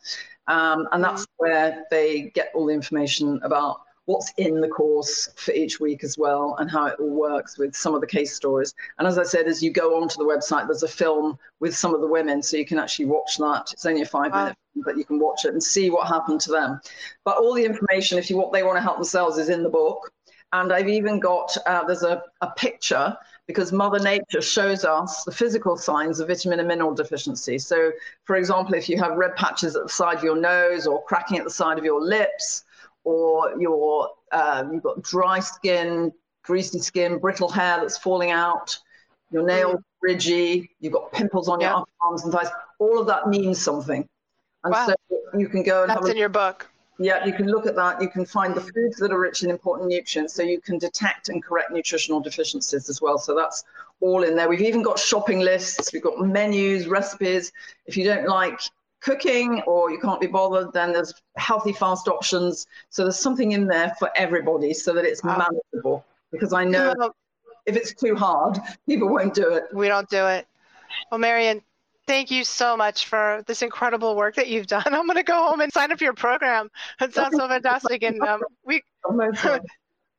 Um, 0.46 0.88
and 0.92 1.02
that's 1.02 1.26
where 1.36 1.84
they 1.90 2.32
get 2.34 2.50
all 2.54 2.66
the 2.66 2.74
information 2.74 3.40
about 3.42 3.82
what's 4.06 4.32
in 4.36 4.60
the 4.60 4.68
course 4.68 5.28
for 5.36 5.52
each 5.52 5.78
week 5.78 6.02
as 6.02 6.18
well 6.18 6.56
and 6.58 6.70
how 6.70 6.86
it 6.86 6.96
all 6.98 7.10
works 7.10 7.56
with 7.56 7.74
some 7.74 7.94
of 7.94 8.00
the 8.00 8.06
case 8.06 8.34
stories. 8.34 8.74
And 8.98 9.06
as 9.06 9.16
I 9.16 9.22
said, 9.22 9.46
as 9.46 9.62
you 9.62 9.70
go 9.70 10.00
onto 10.00 10.16
the 10.16 10.24
website, 10.24 10.66
there's 10.66 10.82
a 10.82 10.88
film 10.88 11.38
with 11.60 11.76
some 11.76 11.94
of 11.94 12.00
the 12.00 12.06
women, 12.08 12.42
so 12.42 12.56
you 12.56 12.66
can 12.66 12.78
actually 12.78 13.04
watch 13.06 13.38
that. 13.38 13.70
It's 13.72 13.86
only 13.86 14.02
a 14.02 14.06
five 14.06 14.32
wow. 14.32 14.44
minute, 14.44 14.58
but 14.84 14.96
you 14.96 15.04
can 15.04 15.20
watch 15.20 15.44
it 15.44 15.52
and 15.52 15.62
see 15.62 15.90
what 15.90 16.08
happened 16.08 16.40
to 16.42 16.50
them. 16.50 16.80
But 17.24 17.36
all 17.36 17.54
the 17.54 17.64
information, 17.64 18.18
if 18.18 18.28
you 18.28 18.36
what 18.36 18.52
they 18.52 18.64
want 18.64 18.76
to 18.76 18.82
help 18.82 18.96
themselves, 18.96 19.38
is 19.38 19.48
in 19.48 19.62
the 19.62 19.68
book. 19.68 20.10
And 20.52 20.72
I've 20.72 20.88
even 20.88 21.18
got 21.18 21.56
uh, 21.66 21.84
there's 21.84 22.02
a, 22.02 22.22
a 22.42 22.50
picture 22.50 23.16
because 23.52 23.72
Mother 23.72 23.98
Nature 23.98 24.40
shows 24.40 24.84
us 24.84 25.24
the 25.24 25.32
physical 25.32 25.76
signs 25.76 26.20
of 26.20 26.28
vitamin 26.28 26.58
and 26.58 26.68
mineral 26.68 26.94
deficiency. 26.94 27.58
So, 27.58 27.92
for 28.24 28.36
example, 28.36 28.74
if 28.74 28.88
you 28.88 28.98
have 28.98 29.16
red 29.16 29.36
patches 29.36 29.76
at 29.76 29.82
the 29.82 29.88
side 29.88 30.16
of 30.16 30.24
your 30.24 30.36
nose 30.36 30.86
or 30.86 31.04
cracking 31.04 31.38
at 31.38 31.44
the 31.44 31.50
side 31.50 31.78
of 31.78 31.84
your 31.84 32.00
lips, 32.00 32.64
or 33.04 33.54
your 33.60 34.10
um, 34.32 34.72
you've 34.72 34.82
got 34.82 35.02
dry 35.02 35.40
skin, 35.40 36.12
greasy 36.42 36.78
skin, 36.78 37.18
brittle 37.18 37.48
hair 37.48 37.78
that's 37.80 37.98
falling 37.98 38.30
out, 38.30 38.78
your 39.30 39.44
nails 39.44 39.80
ridgy, 40.00 40.70
you've 40.80 40.92
got 40.92 41.12
pimples 41.12 41.48
on 41.48 41.60
yeah. 41.60 41.70
your 41.70 41.84
arms 42.00 42.24
and 42.24 42.32
thighs. 42.32 42.48
All 42.78 42.98
of 42.98 43.06
that 43.06 43.28
means 43.28 43.60
something, 43.60 44.08
and 44.64 44.72
wow. 44.72 44.86
so 44.86 44.94
you 45.38 45.48
can 45.48 45.62
go 45.62 45.82
and 45.82 45.90
that's 45.90 46.00
have 46.00 46.10
in 46.10 46.16
your 46.16 46.28
book. 46.28 46.70
Yeah, 46.98 47.24
you 47.24 47.32
can 47.32 47.46
look 47.46 47.66
at 47.66 47.74
that. 47.76 48.00
You 48.00 48.08
can 48.08 48.24
find 48.26 48.54
the 48.54 48.60
foods 48.60 48.96
that 48.98 49.12
are 49.12 49.18
rich 49.18 49.42
in 49.42 49.50
important 49.50 49.88
nutrients, 49.88 50.34
so 50.34 50.42
you 50.42 50.60
can 50.60 50.78
detect 50.78 51.30
and 51.30 51.42
correct 51.42 51.70
nutritional 51.70 52.20
deficiencies 52.20 52.88
as 52.88 53.00
well. 53.00 53.18
So 53.18 53.34
that's 53.34 53.64
all 54.00 54.22
in 54.22 54.36
there. 54.36 54.48
We've 54.48 54.60
even 54.60 54.82
got 54.82 54.98
shopping 54.98 55.40
lists. 55.40 55.92
We've 55.92 56.02
got 56.02 56.20
menus, 56.20 56.86
recipes. 56.86 57.52
If 57.86 57.96
you 57.96 58.04
don't 58.04 58.28
like 58.28 58.60
cooking 59.00 59.62
or 59.62 59.90
you 59.90 59.98
can't 59.98 60.20
be 60.20 60.26
bothered, 60.26 60.72
then 60.72 60.92
there's 60.92 61.14
healthy, 61.36 61.72
fast 61.72 62.08
options. 62.08 62.66
So 62.90 63.04
there's 63.04 63.18
something 63.18 63.52
in 63.52 63.66
there 63.66 63.94
for 63.98 64.10
everybody 64.14 64.74
so 64.74 64.92
that 64.92 65.04
it's 65.04 65.24
manageable. 65.24 66.04
Because 66.30 66.52
I 66.52 66.64
know 66.64 66.94
if 67.66 67.76
it's 67.76 67.94
too 67.94 68.14
hard, 68.14 68.58
people 68.86 69.08
won't 69.08 69.34
do 69.34 69.52
it. 69.54 69.64
We 69.72 69.88
don't 69.88 70.08
do 70.08 70.26
it. 70.26 70.46
Well, 71.10 71.20
Maryon, 71.20 71.62
thank 72.06 72.30
you 72.30 72.44
so 72.44 72.76
much 72.76 73.06
for 73.06 73.42
this 73.46 73.62
incredible 73.62 74.16
work 74.16 74.34
that 74.36 74.48
you've 74.48 74.66
done. 74.66 74.84
I'm 74.86 75.06
going 75.06 75.16
to 75.16 75.22
go 75.22 75.48
home 75.48 75.60
and 75.60 75.72
sign 75.72 75.92
up 75.92 75.98
for 75.98 76.04
your 76.04 76.14
program. 76.14 76.68
It 77.00 77.14
sounds 77.14 77.36
so 77.36 77.48
fantastic. 77.48 78.02
And 78.02 78.20
um, 78.22 78.40
we. 78.64 78.82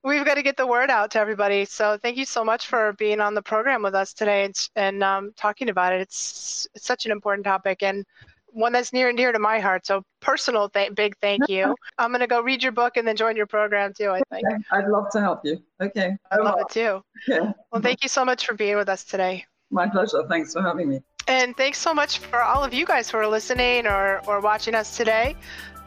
we've 0.04 0.26
got 0.26 0.36
to 0.36 0.44
get 0.44 0.58
the 0.58 0.68
word 0.68 0.90
out 0.90 1.12
to 1.12 1.20
everybody. 1.20 1.66
So 1.66 1.98
thank 2.02 2.18
you 2.18 2.26
so 2.26 2.44
much 2.44 2.68
for 2.68 2.94
being 2.94 3.22
on 3.22 3.34
the 3.34 3.42
program 3.42 3.82
with 3.82 3.96
us 3.96 4.14
today 4.14 4.46
and, 4.46 4.70
and 4.76 5.04
um, 5.04 5.32
talking 5.38 5.70
about 5.70 5.94
it. 5.94 6.02
It's, 6.02 6.68
it's 6.76 6.86
such 6.86 7.06
an 7.06 7.12
important 7.12 7.46
topic, 7.46 7.84
and 7.84 8.06
one 8.48 8.74
that's 8.74 8.94
near 8.94 9.10
and 9.10 9.18
dear 9.18 9.32
to 9.32 9.40
my 9.40 9.60
heart. 9.60 9.86
So 9.86 10.04
personal, 10.20 10.70
th- 10.70 10.94
big 10.94 11.16
thank 11.22 11.48
you. 11.50 11.74
I'm 11.98 12.12
going 12.12 12.20
to 12.20 12.28
go 12.28 12.42
read 12.42 12.62
your 12.62 12.72
book 12.72 12.98
and 12.98 13.08
then 13.08 13.16
join 13.16 13.36
your 13.36 13.48
program 13.48 13.94
too. 13.98 14.10
I 14.10 14.22
think. 14.30 14.46
Okay. 14.46 14.64
I'd 14.72 14.88
love 14.88 15.10
to 15.12 15.20
help 15.20 15.42
you. 15.44 15.64
Okay. 15.82 16.16
I 16.32 16.38
love 16.38 16.60
it 16.60 16.70
too. 16.70 17.02
Yeah. 17.28 17.54
Well, 17.72 17.82
thank 17.82 18.04
you 18.04 18.10
so 18.10 18.24
much 18.24 18.46
for 18.46 18.54
being 18.54 18.76
with 18.76 18.90
us 18.90 19.04
today. 19.04 19.46
My 19.72 19.90
pleasure. 19.90 20.24
Thanks 20.30 20.54
for 20.54 20.62
having 20.62 20.90
me. 20.90 21.02
And 21.28 21.56
thanks 21.56 21.80
so 21.80 21.94
much 21.94 22.20
for 22.20 22.42
all 22.42 22.64
of 22.64 22.74
you 22.74 22.86
guys 22.86 23.10
who 23.10 23.18
are 23.18 23.28
listening 23.28 23.88
or, 23.88 24.22
or 24.28 24.42
watching 24.42 24.76
us 24.76 24.98
today 24.98 25.36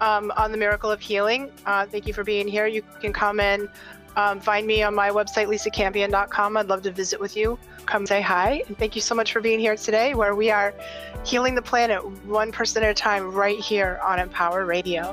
um, 0.00 0.32
on 0.36 0.50
the 0.50 0.58
Miracle 0.58 0.90
of 0.90 1.00
Healing. 1.00 1.50
Uh, 1.66 1.86
thank 1.86 2.06
you 2.06 2.14
for 2.14 2.24
being 2.24 2.48
here. 2.48 2.66
You 2.66 2.82
can 3.00 3.12
come 3.12 3.40
and 3.40 3.68
um, 4.16 4.40
find 4.40 4.66
me 4.66 4.82
on 4.82 4.94
my 4.94 5.10
website, 5.10 5.46
lisacampion.com. 5.46 6.56
I'd 6.56 6.68
love 6.68 6.82
to 6.82 6.90
visit 6.90 7.20
with 7.20 7.36
you. 7.36 7.58
Come 7.84 8.06
say 8.06 8.22
hi. 8.22 8.62
And 8.66 8.78
thank 8.78 8.96
you 8.96 9.02
so 9.02 9.14
much 9.14 9.32
for 9.32 9.40
being 9.40 9.60
here 9.60 9.76
today, 9.76 10.14
where 10.14 10.34
we 10.34 10.50
are 10.50 10.74
healing 11.24 11.54
the 11.54 11.62
planet 11.62 12.04
one 12.24 12.50
person 12.50 12.82
at 12.82 12.90
a 12.90 12.94
time 12.94 13.30
right 13.32 13.58
here 13.58 14.00
on 14.02 14.18
Empower 14.18 14.64
Radio. 14.64 15.12